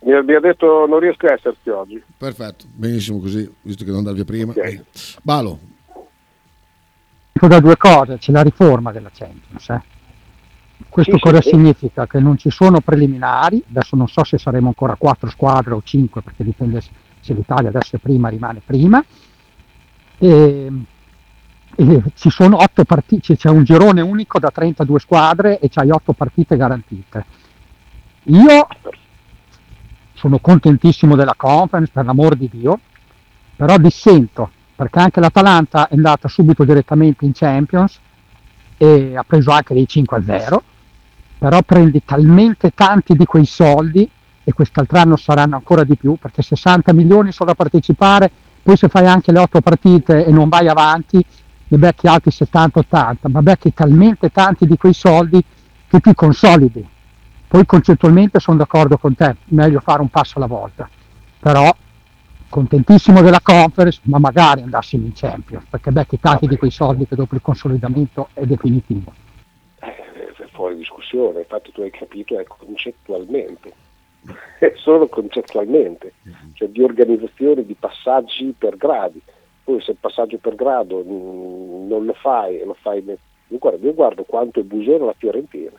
[0.00, 2.02] Mi ha detto non riesco a esserci oggi.
[2.16, 4.52] Perfetto, benissimo così, visto che non andavi prima.
[4.52, 4.82] Okay.
[5.22, 5.58] Balo.
[7.32, 9.68] Da due cose, c'è la riforma della Champions.
[9.68, 9.80] Eh?
[10.88, 12.06] Questo sì, cosa sì, significa?
[12.06, 16.22] Che non ci sono preliminari, adesso non so se saremo ancora quattro squadre o cinque,
[16.22, 16.80] perché dipende
[17.20, 19.04] se l'Italia adesso è prima, rimane prima.
[20.18, 20.72] E
[21.80, 26.12] e ci sono otto partite, c'è un girone unico da 32 squadre e c'hai otto
[26.12, 27.24] partite garantite.
[28.24, 28.66] Io
[30.14, 32.80] sono contentissimo della conference, per l'amor di Dio,
[33.54, 38.00] però dissento, perché anche l'Atalanta è andata subito direttamente in Champions
[38.78, 40.58] e ha preso anche dei 5-0,
[41.38, 44.08] però prendi talmente tanti di quei soldi
[44.42, 48.30] e quest'altro anno saranno ancora di più, perché 60 milioni sono da partecipare,
[48.62, 51.22] poi se fai anche le otto partite e non vai avanti,
[51.70, 55.42] ne becchi altri 70-80, ma becchi talmente tanti di quei soldi
[55.86, 56.86] che ti consolidi.
[57.46, 60.88] Poi concettualmente sono d'accordo con te, meglio fare un passo alla volta,
[61.38, 61.74] però
[62.48, 67.16] contentissimo della conference, ma magari andassimo in Champions, perché becchi tanti di quei soldi che
[67.16, 69.12] dopo il consolidamento è definitivo.
[69.80, 73.72] Eh, è fuori discussione, infatti tu hai capito, è concettualmente,
[74.58, 76.14] è solo concettualmente,
[76.54, 79.20] cioè di organizzazione di passaggi per gradi.
[79.64, 83.02] Poi se il passaggio per grado non lo fai e lo fai
[83.50, 85.72] io guardo, io guardo quanto è busona la Fiorentina.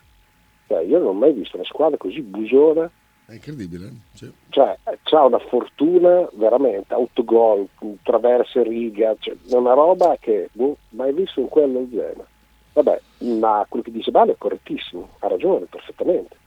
[0.67, 2.89] Cioè, io non ho mai visto una squadra così busona
[3.29, 4.31] è incredibile sì.
[4.49, 7.67] cioè ha una fortuna veramente autogol
[8.03, 12.25] traverse riga cioè, è una roba che non mai visto in quello genere?
[12.73, 13.01] Vabbè
[13.39, 16.37] ma quello che dice Bale è correttissimo ha ragione perfettamente.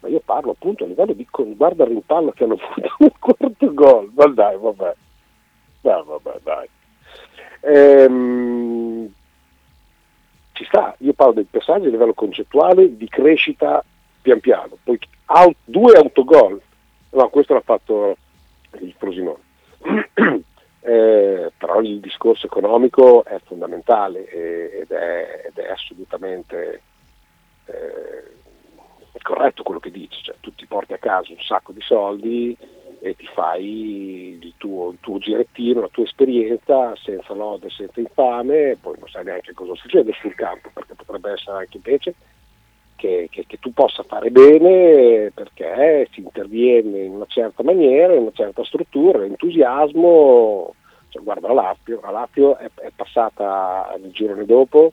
[0.00, 3.74] Ma io parlo appunto a livello di guarda il rimpallo che hanno avuto un quarto
[3.74, 4.10] gol.
[4.14, 4.94] Ma dai vabbè.
[5.82, 6.68] No, vabbè, dai.
[7.62, 9.12] Ehm,
[10.52, 13.82] ci sta, io parlo dei passaggi a livello concettuale di crescita
[14.20, 14.98] pian piano, poi
[15.30, 16.60] out, due autogol,
[17.10, 18.16] no, questo l'ha fatto
[18.80, 19.48] il Frosinone.
[20.80, 26.82] eh, però il discorso economico è fondamentale ed è, ed è assolutamente
[27.66, 28.38] eh,
[29.22, 32.56] corretto quello che dici, cioè, tu ti porti a casa un sacco di soldi
[33.02, 38.76] e ti fai il tuo, il tuo girettino, la tua esperienza senza lode, senza infame,
[38.80, 42.14] poi non sai neanche cosa succede sul campo, perché potrebbe essere anche invece
[43.00, 48.22] che, che, che, tu possa fare bene perché si interviene in una certa maniera, in
[48.22, 50.74] una certa struttura, entusiasmo.
[51.08, 54.92] Cioè, guarda la Lazio, la Lazio è, è passata il girone dopo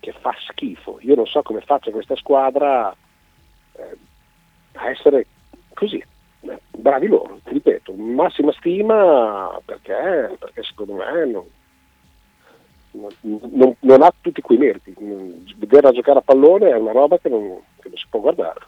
[0.00, 0.98] che fa schifo.
[1.02, 2.90] Io non so come faccia questa squadra
[3.72, 3.98] eh,
[4.72, 5.26] a essere
[5.74, 6.02] così,
[6.70, 11.44] bravi loro, ti ripeto, massima stima perché, perché secondo me non,
[13.20, 14.94] non, non, ha tutti quei meriti.
[15.56, 18.60] Vederla giocare a pallone è una roba che non, che non si può guardare.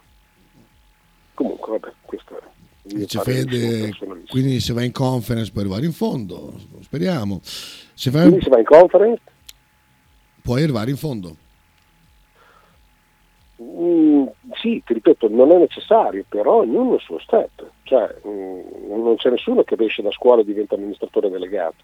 [1.33, 2.43] Comunque, vabbè, questo è.
[3.21, 3.91] Fede,
[4.29, 7.39] quindi se va in conference puoi arrivare in fondo, speriamo.
[7.43, 8.27] Se vai...
[8.27, 9.21] Quindi se va in conference?
[10.41, 11.35] Puoi arrivare in fondo.
[13.61, 14.25] Mm,
[14.61, 17.69] sì, ti ripeto, non è necessario, però ognuno il suo step.
[17.83, 21.83] Cioè, mm, non c'è nessuno che esce da scuola e diventa amministratore delegato.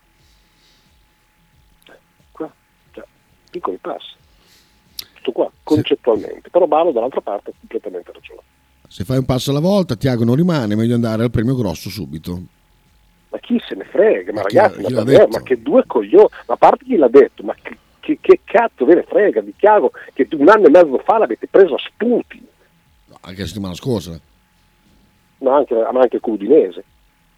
[3.57, 4.13] Piccoli passi.
[5.15, 6.41] Tutto qua, concettualmente.
[6.43, 6.49] Sì.
[6.49, 8.41] Però Balo dall'altra parte ha completamente ragione.
[8.87, 12.39] Se fai un passo alla volta, Tiago non rimane, meglio andare al premio grosso subito.
[13.29, 14.31] Ma chi se ne frega?
[14.31, 17.09] Ma, ma ragazzi, chi, chi ma, ma che due coglioni, ma a parte chi l'ha
[17.09, 20.69] detto, ma che che, che cazzo ve ne frega di Chiago che un anno e
[20.69, 22.45] mezzo fa l'avete preso a spunti.
[23.05, 24.19] No, anche la settimana scorsa.
[25.39, 26.83] Ma anche, ma anche con Udinese.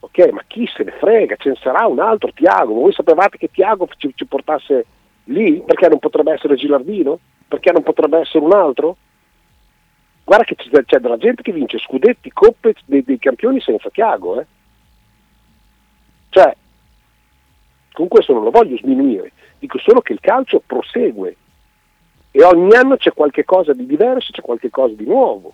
[0.02, 1.38] Ok, ma chi se ne frega?
[1.38, 2.74] Ce ne sarà un altro Tiago.
[2.74, 4.86] Voi sapevate che Tiago ci, ci portasse
[5.28, 5.62] lì?
[5.66, 7.20] Perché non potrebbe essere Gilardino?
[7.48, 8.98] Perché non potrebbe essere un altro?
[10.24, 14.42] Guarda che c'è, c'è della gente che vince scudetti, coppe dei, dei campioni senza Tiago.
[14.42, 14.46] Eh?
[16.30, 16.56] Cioè,
[17.94, 21.36] con questo non lo voglio sminuire, dico solo che il calcio prosegue
[22.32, 25.54] e ogni anno c'è qualche cosa di diverso, c'è qualche cosa di nuovo.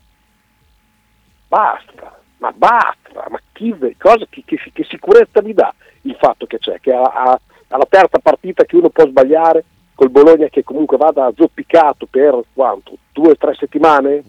[1.48, 6.58] Basta, ma basta, ma chi, cosa, che, che, che, sicurezza vi dà il fatto che
[6.58, 7.40] c'è, che a, a,
[7.74, 12.98] alla terza partita che uno può sbagliare, col Bologna che comunque vada zoppicato per quanto?
[13.12, 14.24] Due o tre settimane?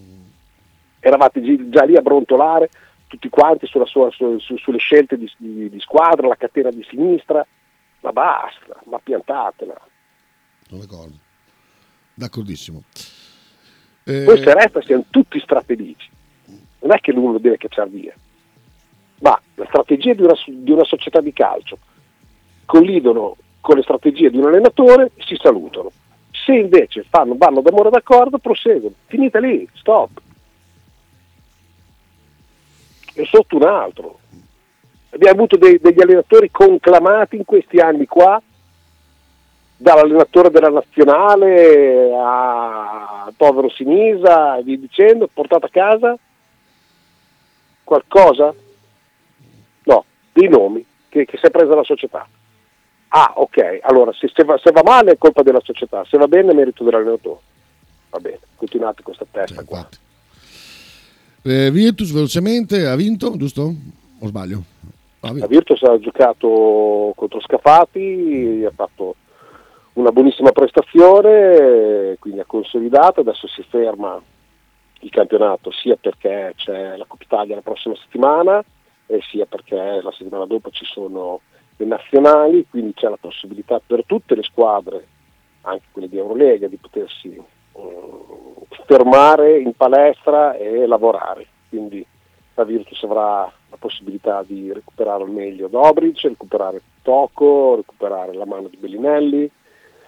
[0.99, 2.71] Eravate già lì a brontolare
[3.07, 6.85] tutti quanti sulla sua, su, su, sulle scelte di, di, di squadra, la catena di
[6.89, 7.47] sinistra,
[8.01, 9.79] ma basta, ma piantatela.
[10.67, 11.17] Sono d'accordo,
[12.15, 12.83] d'accordissimo.
[14.05, 14.25] Eh...
[14.25, 16.09] Poi se resta siamo tutti strafelici,
[16.81, 18.15] non è che l'uno deve cacciare via,
[19.21, 21.79] ma la strategia di una, di una società di calcio
[22.65, 25.91] collidono con le strategie di un allenatore si salutano.
[26.31, 28.95] Se invece fanno, vanno d'amore d'accordo, proseguono.
[29.07, 30.21] Finita lì, stop.
[33.15, 34.19] E sotto un altro.
[35.11, 38.43] Abbiamo avuto dei, degli allenatori conclamati in questi anni qua,
[39.77, 46.19] dall'allenatore della nazionale al povero Sinisa e via dicendo, portato a casa
[47.85, 48.53] qualcosa?
[49.85, 52.27] No, dei nomi che, che si è presa la società.
[53.17, 56.27] Ah, ok, allora se, se, va, se, va, male è colpa della società, se va
[56.27, 57.39] bene è merito dell'allenatore.
[58.11, 59.89] Va bene, continuate questa testa sì, qua.
[61.43, 63.73] Eh, Virtus velocemente ha vinto, giusto?
[64.19, 64.65] O sbaglio?
[65.21, 69.15] La Virtus ha giocato contro Scafati, ha fatto
[69.93, 74.21] una buonissima prestazione, quindi ha consolidato, adesso si ferma
[75.01, 78.61] il campionato sia perché c'è la Coppa Italia la prossima settimana
[79.07, 81.41] e sia perché la settimana dopo ci sono
[81.77, 85.07] le nazionali, quindi c'è la possibilità per tutte le squadre,
[85.63, 87.41] anche quelle di Eurolega, di potersi
[87.73, 88.55] um,
[88.87, 91.47] fermare in palestra e lavorare.
[91.69, 92.05] Quindi
[92.55, 98.69] la Virtus avrà la possibilità di recuperare al meglio Dobric, recuperare Toco, recuperare la mano
[98.69, 99.51] di Bellinelli,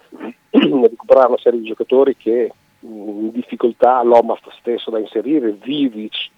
[0.49, 6.29] recuperare una serie di giocatori che in difficoltà l'Oma sta stesso da inserire, Vivic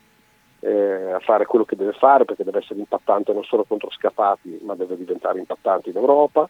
[0.62, 4.60] eh, a fare quello che deve fare perché deve essere impattante non solo contro Scapati
[4.64, 6.50] ma deve diventare impattante in Europa,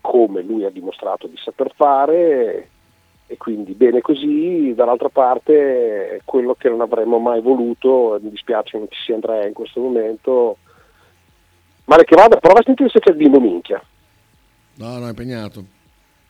[0.00, 2.68] come lui ha dimostrato di saper fare
[3.30, 8.78] e quindi bene così, dall'altra parte quello che non avremmo mai voluto, mi dispiace che
[8.78, 10.56] non ci sia Andrea in questo momento,
[11.84, 13.82] male che vada, prova a sentire se c'è il bimbo minchia.
[14.76, 15.62] No, no, è impegnato.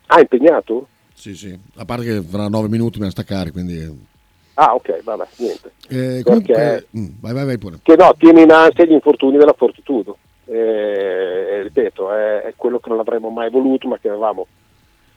[0.07, 0.87] Ah, è impegnato?
[1.13, 4.17] Sì, sì, a parte che fra nove minuti mi a staccare, quindi...
[4.61, 5.71] Ah, ok, vabbè, niente.
[5.87, 7.79] Eh, comunque, mm, vai, vai, vai pure.
[7.81, 10.17] Che no, tiene in ansia gli infortuni della Fortitudo.
[10.43, 14.47] Eh, ripeto, è, è quello che non avremmo mai voluto, ma che avevamo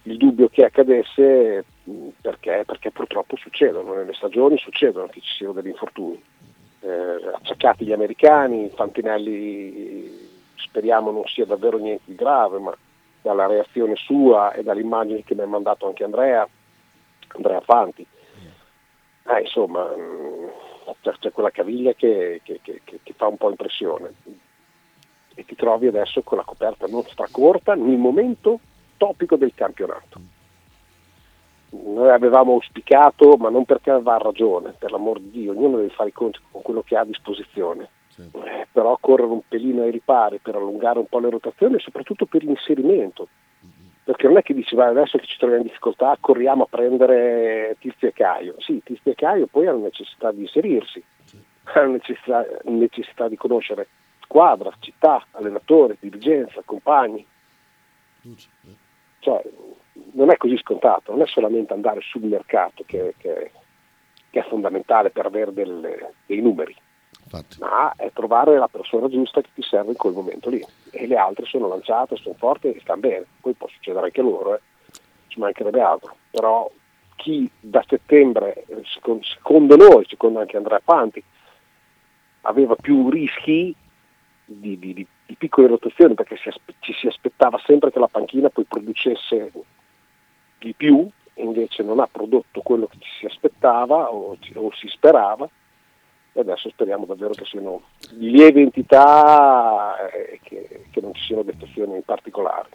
[0.04, 1.64] il dubbio che accadesse
[2.20, 6.22] perché, perché, purtroppo succedono, nelle stagioni succedono che ci siano degli infortuni.
[6.80, 12.76] Eh, acciaccati gli americani, Fantinelli speriamo non sia davvero niente di grave, ma
[13.20, 16.46] dalla reazione sua e dalle immagini che mi ha mandato anche Andrea,
[17.34, 18.06] Andrea Fanti,
[19.26, 19.88] eh, insomma
[21.00, 24.14] c'è, c'è, quella caviglia che, che, che, che fa un po' impressione
[25.34, 28.60] e ti trovi adesso con la coperta non stracorta nel momento
[28.96, 30.20] topico del campionato.
[31.70, 36.10] Noi avevamo auspicato, ma non perché aveva ragione, per l'amor di Dio, ognuno deve fare
[36.10, 37.88] i conti con quello che ha a disposizione.
[38.08, 38.28] Sì.
[38.30, 42.26] Eh, però correre un pelino ai ripari per allungare un po' le rotazioni e soprattutto
[42.26, 43.26] per l'inserimento.
[44.04, 48.08] Perché non è che dici, adesso che ci troviamo in difficoltà, corriamo a prendere Tizio
[48.08, 48.56] e Caio.
[48.58, 51.02] Sì, Tizio e Caio poi hanno necessità di inserirsi,
[51.74, 53.86] hanno necessità, necessità di conoscere
[54.22, 57.24] squadra, città, allenatore, dirigenza, compagni.
[59.20, 59.42] Cioè,
[60.12, 63.52] non è così scontato, non è solamente andare sul mercato che, che,
[64.30, 66.74] che è fondamentale per avere delle, dei numeri,
[67.24, 67.58] Infatti.
[67.60, 70.64] ma è trovare la persona giusta che ti serve in quel momento lì.
[70.90, 73.26] E le altre sono lanciate, sono forti e stanno bene.
[73.40, 74.60] Poi può succedere anche loro, eh.
[75.28, 76.14] ci mancherebbe altro.
[76.30, 76.70] Però
[77.16, 78.64] chi da settembre,
[79.24, 81.22] secondo noi, secondo anche Andrea Panti,
[82.42, 83.74] aveva più rischi
[84.44, 86.50] di, di, di, di piccole rotazioni perché si,
[86.80, 89.52] ci si aspettava sempre che la panchina poi producesse
[90.58, 95.48] di più, invece non ha prodotto quello che ci si aspettava o, o si sperava
[96.32, 101.42] e adesso speriamo davvero che siano di lieve entità e che, che non ci siano
[101.42, 102.68] defezioni particolari.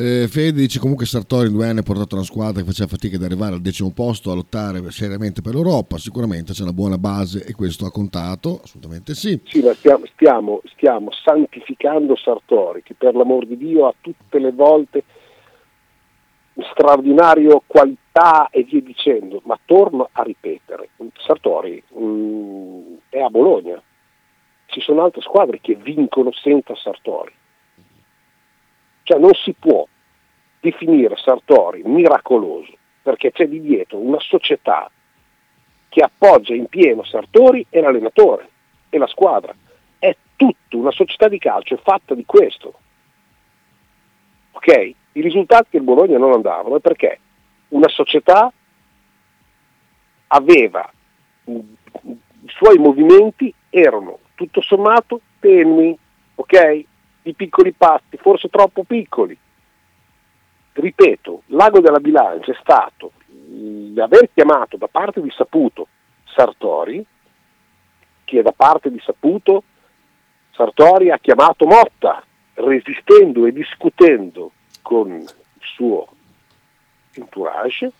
[0.00, 3.16] Eh, Fede dice comunque Sartori in due anni ha portato una squadra che faceva fatica
[3.16, 7.44] ad arrivare al decimo posto a lottare seriamente per l'Europa, sicuramente c'è una buona base
[7.44, 9.38] e questo ha contato, assolutamente sì.
[9.44, 14.52] Sì, ma stiamo, stiamo, stiamo santificando Sartori che per l'amor di Dio ha tutte le
[14.52, 15.04] volte
[16.70, 20.90] straordinario qualità e via dicendo, ma torno a ripetere,
[21.24, 23.80] Sartori mh, mm, è a Bologna,
[24.66, 27.32] ci sono altre squadre che vincono senza Sartori
[29.10, 29.84] cioè non si può
[30.60, 34.88] definire Sartori miracoloso perché c'è di dietro una società
[35.88, 38.48] che appoggia in pieno Sartori e l'allenatore
[38.88, 39.52] e la squadra.
[39.98, 42.74] È tutta una società di calcio fatta di questo.
[44.52, 44.94] Ok?
[45.12, 47.18] I risultati del Bologna non andavano perché
[47.68, 48.52] una società
[50.28, 50.90] aveva
[51.44, 55.96] i suoi movimenti erano tutto sommato tenui,
[56.36, 56.84] ok?
[57.22, 59.36] di piccoli passi, forse troppo piccoli.
[60.72, 63.12] Ripeto, l'ago della bilancia è stato
[63.94, 65.88] l'aver chiamato da parte di Saputo
[66.34, 67.04] Sartori,
[68.24, 69.64] che da parte di Saputo
[70.52, 72.22] Sartori ha chiamato Motta,
[72.54, 74.52] resistendo e discutendo
[74.82, 76.08] con il suo
[77.12, 77.92] entourage,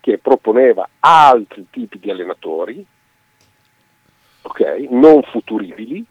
[0.00, 2.84] che proponeva altri tipi di allenatori,
[4.42, 6.04] okay, non futuribili,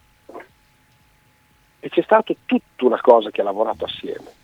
[1.80, 4.36] e c'è stata tutta una cosa che ha lavorato assieme.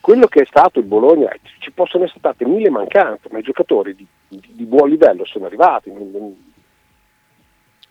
[0.00, 3.94] Quello che è stato il Bologna, ci possono essere state mille mancanze, ma i giocatori
[3.94, 5.90] di, di, di buon livello sono arrivati.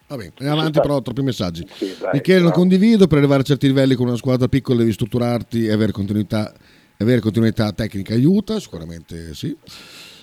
[0.07, 1.67] Va bene, andiamo avanti però, troppi messaggi.
[1.73, 4.93] Sì, dai, Michele, non condivido, per arrivare a certi livelli con una squadra piccola devi
[4.93, 6.53] strutturarti e avere continuità,
[6.97, 9.55] avere continuità tecnica aiuta, sicuramente sì.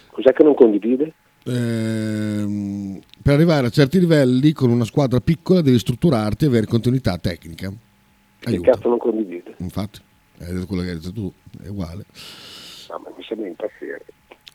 [0.09, 1.13] Cos'è che non condivide?
[1.45, 7.19] Ehm, per arrivare a certi livelli con una squadra piccola devi strutturarti e avere continuità
[7.19, 7.71] tecnica.
[8.39, 9.55] Che cazzo non condivide?
[9.59, 10.01] Infatti,
[10.39, 11.31] è quello che hai detto tu,
[11.63, 12.07] è uguale.
[12.89, 14.05] No, ma mi sembra impazzire.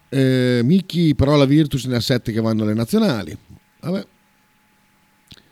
[0.09, 3.37] Eh, Miki, però la Virtus ne ha sette che vanno alle nazionali.
[3.81, 4.05] Vabbè.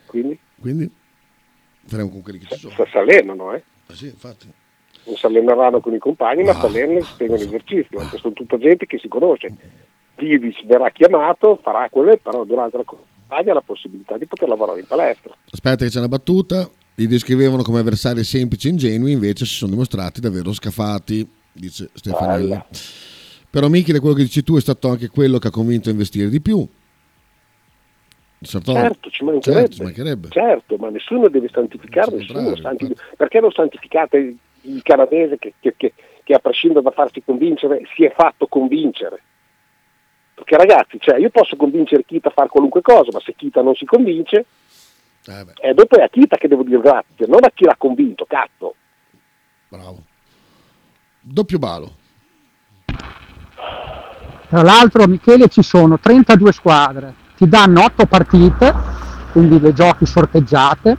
[0.07, 0.39] Quindi?
[0.59, 0.89] Quindi?
[1.85, 2.73] Faremo con quelli che ci sono.
[2.73, 3.63] Si allenano, eh?
[3.87, 4.51] Ah, sì, infatti.
[5.05, 6.67] Non si alleneranno con i compagni, ma ah.
[6.67, 7.99] e si tengono esercizio.
[7.99, 9.53] Anche sono tutta gente che si conosce.
[10.15, 14.79] Divis verrà chiamato, farà quello, però durante la campagna ha la possibilità di poter lavorare
[14.79, 15.35] in palestra.
[15.49, 19.71] Aspetta che c'è una battuta, li descrivevano come avversari semplici e ingenui, invece si sono
[19.71, 22.37] dimostrati davvero scafati, dice Stefanella.
[22.37, 22.67] Bella.
[23.49, 26.29] Però Michele, quello che dici tu è stato anche quello che ha convinto a investire
[26.29, 26.67] di più.
[28.39, 29.59] Certo, ci mancherebbe.
[29.59, 30.27] Certo, ci mancherebbe.
[30.29, 32.55] certo, ma nessuno deve santificare nessuno.
[32.55, 32.95] Santi...
[33.15, 38.03] Perché non santificate il canadese che, che, che, che a prescindere da farsi convincere si
[38.03, 39.21] è fatto convincere?
[40.35, 43.73] Perché ragazzi, cioè, io posso convincere Kita a fare qualunque cosa, ma se Kita non
[43.73, 44.45] si convince,
[45.25, 48.25] eh eh, dopo è a Kita che devo dire grazie, non a chi l'ha convinto,
[48.25, 48.75] cazzo.
[49.67, 50.03] Bravo.
[51.19, 51.91] Doppio balo.
[54.47, 58.73] Tra l'altro, Michele, ci sono 32 squadre, ti danno 8 partite,
[59.31, 60.97] quindi le giochi sorteggiate.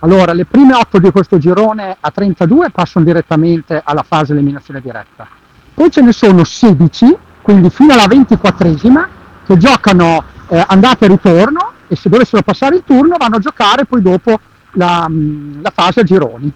[0.00, 5.28] Allora, le prime 8 di questo girone a 32 passano direttamente alla fase eliminazione diretta.
[5.74, 9.06] Poi ce ne sono 16 quindi fino alla 24esima,
[9.44, 13.84] che giocano eh, andata e ritorno e se dovessero passare il turno vanno a giocare
[13.84, 14.40] poi dopo
[14.72, 16.50] la, mm, la fase a gironi.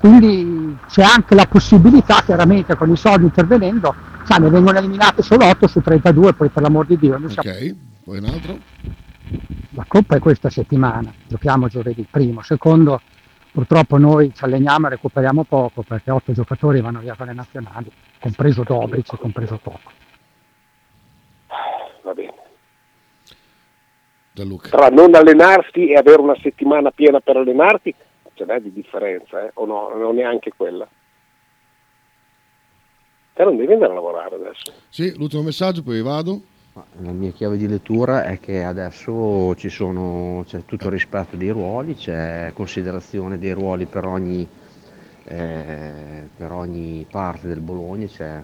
[0.00, 5.44] Quindi c'è anche la possibilità, chiaramente con i soldi intervenendo, sai, ne vengono eliminate solo
[5.44, 7.14] 8 su 32, poi per l'amor di Dio.
[7.14, 7.76] ok, siamo...
[8.06, 8.58] poi un altro.
[9.70, 13.00] La Coppa è questa settimana, giochiamo giovedì primo, secondo
[13.50, 17.90] purtroppo noi ci alleniamo e recuperiamo poco perché 8 giocatori vanno via con le nazionali
[18.20, 19.90] compreso Dobric e compreso Tocco.
[22.02, 22.34] Va bene.
[24.70, 27.92] Tra non allenarsi e avere una settimana piena per allenarti,
[28.34, 29.50] ce n'è di differenza, eh?
[29.54, 29.92] o no?
[29.96, 30.86] Non neanche quella.
[33.32, 34.72] Te non devi andare a lavorare adesso.
[34.90, 36.54] Sì, l'ultimo messaggio, poi vado.
[37.02, 41.94] La mia chiave di lettura è che adesso sono, c'è tutto il rispetto dei ruoli,
[41.94, 44.46] c'è considerazione dei ruoli per ogni
[45.28, 48.42] eh, per ogni parte del Bologna, c'è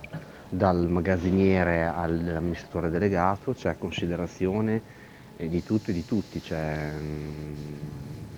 [0.48, 4.82] dal magazziniere all'amministratore delegato, c'è considerazione
[5.36, 7.54] di tutto e di tutti, c'è, mm,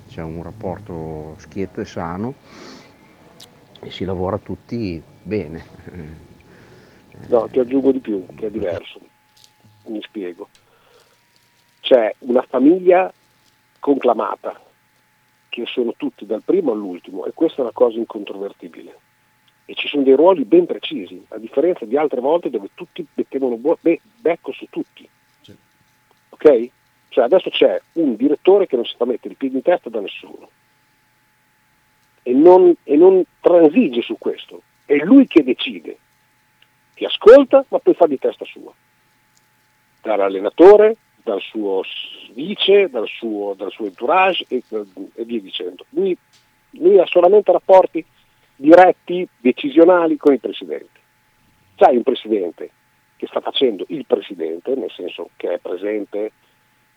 [0.08, 2.34] c'è un rapporto schietto e sano
[3.80, 5.64] e si lavora tutti bene.
[7.28, 9.00] No, ti aggiungo di più, che è diverso.
[9.86, 10.48] Mi spiego.
[11.80, 13.12] C'è una famiglia
[13.78, 14.60] conclamata,
[15.48, 18.98] che sono tutti dal primo all'ultimo, e questa è una cosa incontrovertibile.
[19.66, 23.56] E ci sono dei ruoli ben precisi, a differenza di altre volte dove tutti mettevano
[23.56, 25.08] bu- be- becco su tutti.
[25.40, 25.54] Sì.
[26.30, 26.70] Ok?
[27.08, 30.00] Cioè adesso c'è un direttore che non si fa mettere i piedi in testa da
[30.00, 30.48] nessuno
[32.26, 34.62] e non, e non transige su questo.
[34.84, 35.98] È lui che decide,
[36.94, 38.72] ti ascolta ma poi fa di testa sua.
[40.04, 41.82] Dall'allenatore, dal suo
[42.34, 44.62] vice, dal suo, dal suo entourage e,
[45.14, 45.86] e via dicendo.
[45.90, 46.16] Lui,
[46.72, 48.04] lui, ha solamente rapporti
[48.54, 51.00] diretti, decisionali con il presidente.
[51.76, 52.70] C'hai un presidente
[53.16, 56.32] che sta facendo il presidente, nel senso che è presente,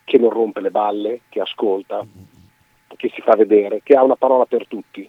[0.04, 2.04] che non rompe le balle, che ascolta,
[2.96, 5.08] che si fa vedere, che ha una parola per tutti,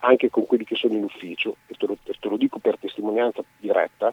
[0.00, 3.42] anche con quelli che sono in ufficio, e te lo, te lo dico per testimonianza
[3.58, 4.12] diretta,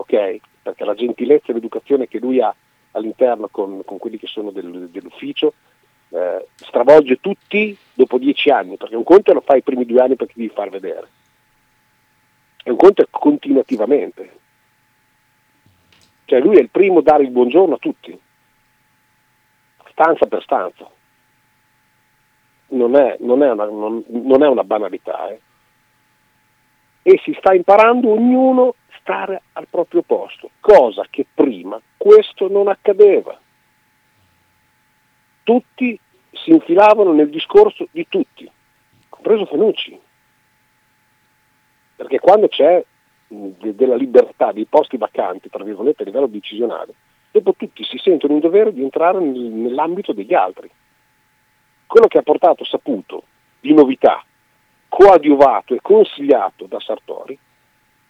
[0.00, 0.40] ok?
[0.62, 2.54] Perché la gentilezza e l'educazione che lui ha
[2.92, 5.54] all'interno con, con quelli che sono del, dell'ufficio,
[6.10, 10.16] eh, stravolge tutti dopo dieci anni, perché un conto lo fai i primi due anni
[10.16, 11.08] perché devi far vedere,
[12.64, 14.38] e un conto è continuativamente.
[16.24, 18.18] Cioè lui è il primo a dare il buongiorno a tutti,
[19.90, 20.90] stanza per stanza.
[22.72, 25.28] Non è, non è, una, non, non è una, banalità.
[25.28, 25.40] Eh.
[27.10, 33.36] E si sta imparando ognuno stare al proprio posto, cosa che prima questo non accadeva.
[35.42, 35.98] Tutti
[36.30, 38.48] si infilavano nel discorso di tutti,
[39.08, 39.98] compreso Fanucci.
[41.96, 42.84] Perché quando c'è
[43.26, 46.94] de- della libertà dei posti vacanti, tra virgolette, a livello decisionale,
[47.32, 50.70] dopo tutti si sentono in dovere di entrare nel- nell'ambito degli altri.
[51.86, 53.24] Quello che ha portato Saputo
[53.58, 54.24] di novità,
[54.90, 57.38] coadiuvato e consigliato da Sartori,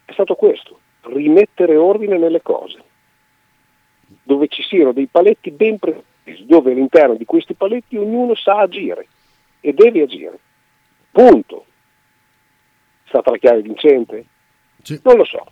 [0.06, 2.82] è stato questo, rimettere ordine nelle cose,
[4.24, 9.06] dove ci siano dei paletti ben precisi, dove all'interno di questi paletti ognuno sa agire
[9.60, 10.38] e deve agire.
[11.12, 11.64] Punto.
[13.04, 14.24] È stata la chiave vincente?
[14.82, 14.98] Sì.
[15.04, 15.46] Non lo so,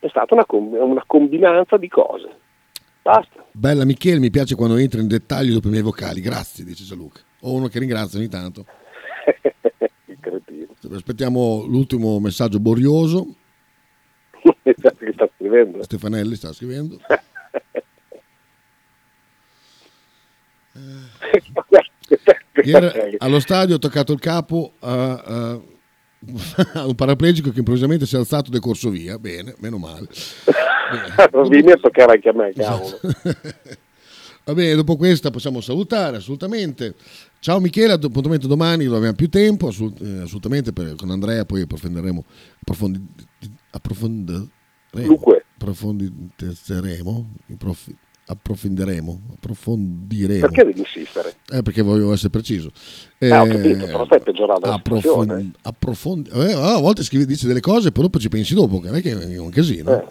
[0.00, 2.40] è stata una, com- una combinanza di cose.
[3.02, 3.44] Basta.
[3.52, 6.20] Bella Michele, mi piace quando entri in dettaglio dopo i miei vocali.
[6.20, 7.20] Grazie, dice Gianluca.
[7.40, 8.64] O uno che ringrazia ogni tanto.
[10.96, 13.34] Aspettiamo l'ultimo messaggio borioso.
[14.78, 15.82] sta scrivendo.
[15.82, 16.98] Stefanelli sta scrivendo.
[22.64, 25.60] Ieri allo stadio ho toccato il capo a, a-
[26.24, 29.18] un paraplegico che improvvisamente si è alzato e è corso via.
[29.18, 30.06] Bene, meno male.
[31.48, 33.00] Vieni a toccare anche a me, cavolo.
[34.44, 36.94] Va bene, dopo questa possiamo salutare assolutamente.
[37.44, 41.62] Ciao Michele, appuntamento domani, non abbiamo più tempo, assolut- eh, assolutamente per- con Andrea, poi
[41.62, 42.24] approfondiremo,
[42.60, 43.04] approfondi-
[43.70, 44.48] approfondiremo,
[45.56, 47.90] approfondiremo, approf-
[48.26, 50.40] approfondiremo, approfondiremo.
[50.46, 51.34] Perché devi insistere?
[51.50, 52.70] Eh, perché voglio essere preciso.
[53.18, 55.50] Eh, ho capito, però stai peggiorando la approfon- situazione.
[55.62, 58.96] approfondi- eh, a volte scrivi, dice delle cose, poi dopo ci pensi dopo, che non
[58.98, 60.00] è che è un casino.
[60.00, 60.04] Eh.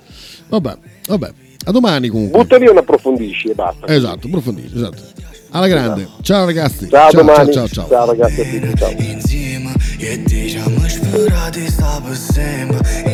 [0.50, 0.78] Vabbè,
[1.08, 1.34] vabbè,
[1.66, 2.40] a domani comunque.
[2.40, 3.88] Butta lì un approfondisci e basta.
[3.88, 5.02] Esatto, approfondisci, esatto.
[5.52, 6.08] Alla grande.
[6.22, 6.88] Ciao ragazzi.
[6.90, 7.54] Ciao, ciao, domani.
[7.54, 8.06] ciao, ciao, ciao.
[8.06, 8.78] ragazzi a tutti,
[13.04, 13.11] ciao.